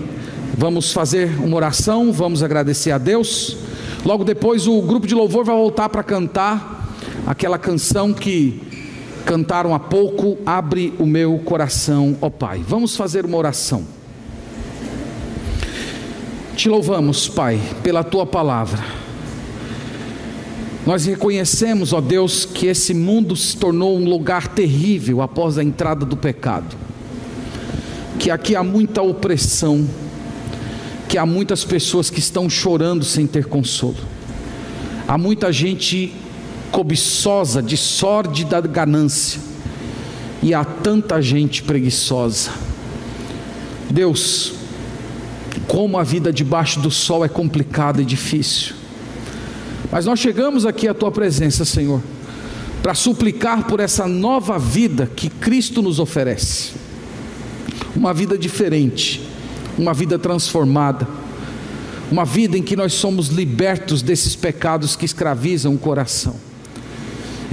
Vamos 0.57 0.93
fazer 0.93 1.31
uma 1.41 1.57
oração, 1.57 2.13
vamos 2.13 2.43
agradecer 2.43 2.91
a 2.91 2.99
Deus. 2.99 3.57
Logo 4.05 4.25
depois 4.25 4.67
o 4.67 4.81
grupo 4.83 5.07
de 5.07 5.15
louvor 5.15 5.45
vai 5.45 5.57
voltar 5.57 5.89
para 5.89 6.03
cantar 6.03 6.95
aquela 7.27 7.59
canção 7.59 8.13
que 8.13 8.74
cantaram 9.25 9.75
há 9.75 9.79
pouco, 9.79 10.37
abre 10.45 10.93
o 10.99 11.07
meu 11.07 11.39
coração, 11.39 12.16
ó 12.20 12.29
Pai. 12.31 12.62
Vamos 12.66 12.97
fazer 12.97 13.25
uma 13.25 13.39
oração. 13.39 13.85
Te 16.57 16.68
louvamos, 16.68 17.27
Pai, 17.29 17.61
pela 17.83 18.05
tua 18.05 18.25
palavra. 18.25 18.83
Nós 20.87 21.07
reconhecemos, 21.07 21.93
ó 21.93 22.01
Deus, 22.01 22.45
que 22.45 22.66
esse 22.66 22.93
mundo 22.93 23.35
se 23.35 23.57
tornou 23.57 23.99
um 23.99 24.05
lugar 24.05 24.49
terrível 24.49 25.22
após 25.22 25.57
a 25.57 25.64
entrada 25.64 26.05
do 26.05 26.16
pecado. 26.16 26.77
Que 28.18 28.31
aqui 28.31 28.55
há 28.55 28.62
muita 28.62 29.01
opressão, 29.03 29.89
que 31.09 31.16
há 31.16 31.25
muitas 31.25 31.64
pessoas 31.64 32.11
que 32.11 32.18
estão 32.18 32.49
chorando 32.51 33.05
sem 33.05 33.27
ter 33.27 33.47
consolo. 33.47 33.97
Há 35.09 35.16
muita 35.16 35.51
gente 35.51 36.14
cobiçosa, 36.75 37.62
de 37.62 37.77
sórdida 37.77 38.61
ganância, 38.61 39.41
e 40.43 40.53
há 40.53 40.64
tanta 40.64 41.22
gente 41.22 41.62
preguiçosa. 41.62 42.51
Deus, 43.89 44.55
como 45.68 45.97
a 45.97 46.03
vida 46.03 46.33
debaixo 46.33 46.81
do 46.81 46.91
sol 46.91 47.25
é 47.25 47.29
complicada 47.29 48.03
e 48.03 48.05
difícil. 48.05 48.75
Mas 49.93 50.05
nós 50.05 50.18
chegamos 50.18 50.66
aqui 50.66 50.89
à 50.89 50.93
tua 50.93 51.12
presença, 51.12 51.64
Senhor, 51.64 52.03
para 52.83 52.93
suplicar 52.93 53.68
por 53.68 53.79
essa 53.79 54.09
nova 54.09 54.59
vida 54.59 55.09
que 55.14 55.29
Cristo 55.31 55.81
nos 55.81 56.01
oferece. 56.01 56.72
Uma 57.95 58.12
vida 58.12 58.37
diferente, 58.37 59.22
uma 59.79 59.95
vida 59.95 60.18
transformada, 60.18 61.07
uma 62.11 62.25
vida 62.25 62.59
em 62.59 62.62
que 62.64 62.75
nós 62.75 62.95
somos 62.95 63.29
libertos 63.29 64.03
desses 64.03 64.35
pecados 64.35 64.97
que 64.97 65.05
escravizam 65.05 65.72
o 65.72 65.79
coração. 65.79 66.35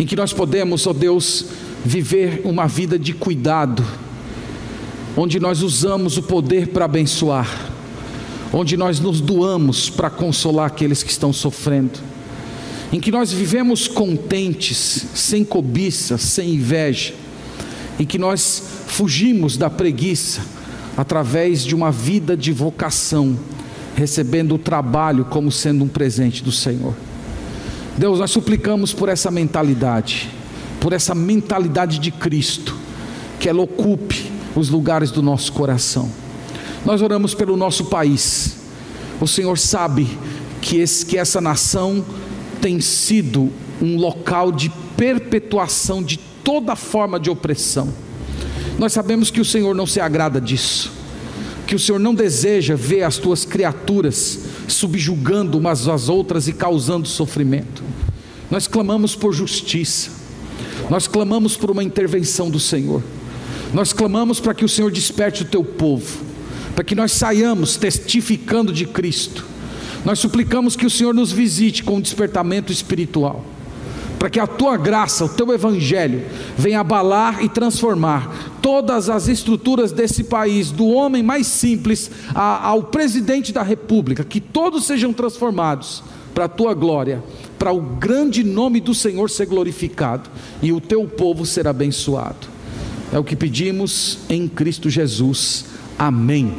Em 0.01 0.05
que 0.05 0.15
nós 0.15 0.33
podemos, 0.33 0.85
ó 0.87 0.91
Deus, 0.91 1.45
viver 1.85 2.41
uma 2.43 2.67
vida 2.67 2.97
de 2.97 3.13
cuidado, 3.13 3.85
onde 5.15 5.39
nós 5.39 5.61
usamos 5.61 6.17
o 6.17 6.23
poder 6.23 6.67
para 6.67 6.85
abençoar 6.85 7.71
onde 8.53 8.75
nós 8.75 8.99
nos 8.99 9.21
doamos 9.21 9.89
para 9.89 10.09
consolar 10.09 10.67
aqueles 10.67 11.03
que 11.03 11.11
estão 11.11 11.31
sofrendo, 11.31 11.99
em 12.91 12.99
que 12.99 13.11
nós 13.11 13.31
vivemos 13.31 13.87
contentes, 13.87 15.05
sem 15.15 15.45
cobiça, 15.45 16.17
sem 16.17 16.55
inveja, 16.55 17.13
em 17.97 18.05
que 18.05 18.17
nós 18.17 18.61
fugimos 18.87 19.55
da 19.55 19.69
preguiça 19.69 20.41
através 20.97 21.63
de 21.63 21.73
uma 21.73 21.91
vida 21.91 22.35
de 22.35 22.51
vocação, 22.51 23.37
recebendo 23.95 24.55
o 24.55 24.59
trabalho 24.59 25.23
como 25.25 25.51
sendo 25.51 25.85
um 25.85 25.87
presente 25.87 26.43
do 26.43 26.51
Senhor. 26.51 26.93
Deus, 28.01 28.19
nós 28.19 28.31
suplicamos 28.31 28.93
por 28.93 29.07
essa 29.07 29.31
mentalidade, 29.31 30.29
por 30.79 30.91
essa 30.91 31.15
mentalidade 31.15 31.99
de 31.99 32.11
Cristo, 32.11 32.75
que 33.39 33.47
ela 33.47 33.61
ocupe 33.61 34.31
os 34.55 34.69
lugares 34.69 35.11
do 35.11 35.21
nosso 35.21 35.53
coração 35.53 36.09
nós 36.85 37.01
oramos 37.01 37.33
pelo 37.33 37.55
nosso 37.55 37.85
país. 37.85 38.57
O 39.19 39.27
Senhor 39.27 39.57
sabe 39.57 40.07
que, 40.61 40.77
esse, 40.77 41.05
que 41.05 41.17
essa 41.17 41.39
nação 41.39 42.03
tem 42.61 42.79
sido 42.81 43.51
um 43.81 43.97
local 43.97 44.51
de 44.51 44.69
perpetuação 44.97 46.01
de 46.01 46.17
toda 46.17 46.75
forma 46.75 47.19
de 47.19 47.29
opressão. 47.29 47.93
Nós 48.79 48.93
sabemos 48.93 49.29
que 49.29 49.41
o 49.41 49.45
Senhor 49.45 49.75
não 49.75 49.85
se 49.85 49.99
agrada 49.99 50.41
disso, 50.41 50.91
que 51.71 51.75
o 51.75 51.79
Senhor 51.79 51.99
não 51.99 52.13
deseja 52.13 52.75
ver 52.75 53.03
as 53.03 53.17
tuas 53.17 53.45
criaturas 53.45 54.39
subjugando 54.67 55.57
umas 55.57 55.87
às 55.87 56.09
outras 56.09 56.49
e 56.49 56.51
causando 56.51 57.07
sofrimento. 57.07 57.81
Nós 58.49 58.67
clamamos 58.67 59.15
por 59.15 59.31
justiça, 59.31 60.11
nós 60.89 61.07
clamamos 61.07 61.55
por 61.55 61.71
uma 61.71 61.81
intervenção 61.81 62.51
do 62.51 62.59
Senhor, 62.59 63.01
nós 63.73 63.93
clamamos 63.93 64.41
para 64.41 64.53
que 64.53 64.65
o 64.65 64.67
Senhor 64.67 64.91
desperte 64.91 65.43
o 65.43 65.45
teu 65.45 65.63
povo 65.63 66.29
para 66.75 66.83
que 66.83 66.93
nós 66.93 67.13
saiamos 67.13 67.77
testificando 67.77 68.73
de 68.73 68.85
Cristo. 68.85 69.45
Nós 70.03 70.19
suplicamos 70.19 70.75
que 70.75 70.85
o 70.85 70.89
Senhor 70.89 71.13
nos 71.13 71.31
visite 71.31 71.85
com 71.85 71.95
um 71.95 72.01
despertamento 72.01 72.69
espiritual, 72.69 73.45
para 74.19 74.29
que 74.29 74.41
a 74.41 74.47
tua 74.47 74.75
graça, 74.75 75.23
o 75.23 75.29
teu 75.29 75.53
evangelho, 75.53 76.25
venha 76.57 76.81
abalar 76.81 77.41
e 77.41 77.47
transformar 77.47 78.40
todas 78.61 79.09
as 79.09 79.27
estruturas 79.27 79.91
desse 79.91 80.23
país, 80.23 80.71
do 80.71 80.87
homem 80.87 81.23
mais 81.23 81.47
simples 81.47 82.11
ao 82.33 82.83
presidente 82.83 83.51
da 83.51 83.63
república, 83.63 84.23
que 84.23 84.39
todos 84.39 84.85
sejam 84.85 85.11
transformados 85.11 86.03
para 86.33 86.45
a 86.45 86.49
tua 86.49 86.73
glória, 86.73 87.23
para 87.57 87.71
o 87.71 87.81
grande 87.81 88.43
nome 88.43 88.79
do 88.79 88.93
Senhor 88.93 89.29
ser 89.29 89.45
glorificado 89.45 90.29
e 90.61 90.71
o 90.71 90.79
teu 90.79 91.05
povo 91.07 91.45
ser 91.45 91.67
abençoado. 91.67 92.47
É 93.11 93.19
o 93.19 93.23
que 93.23 93.35
pedimos 93.35 94.19
em 94.29 94.47
Cristo 94.47 94.89
Jesus. 94.89 95.65
Amém. 95.97 96.53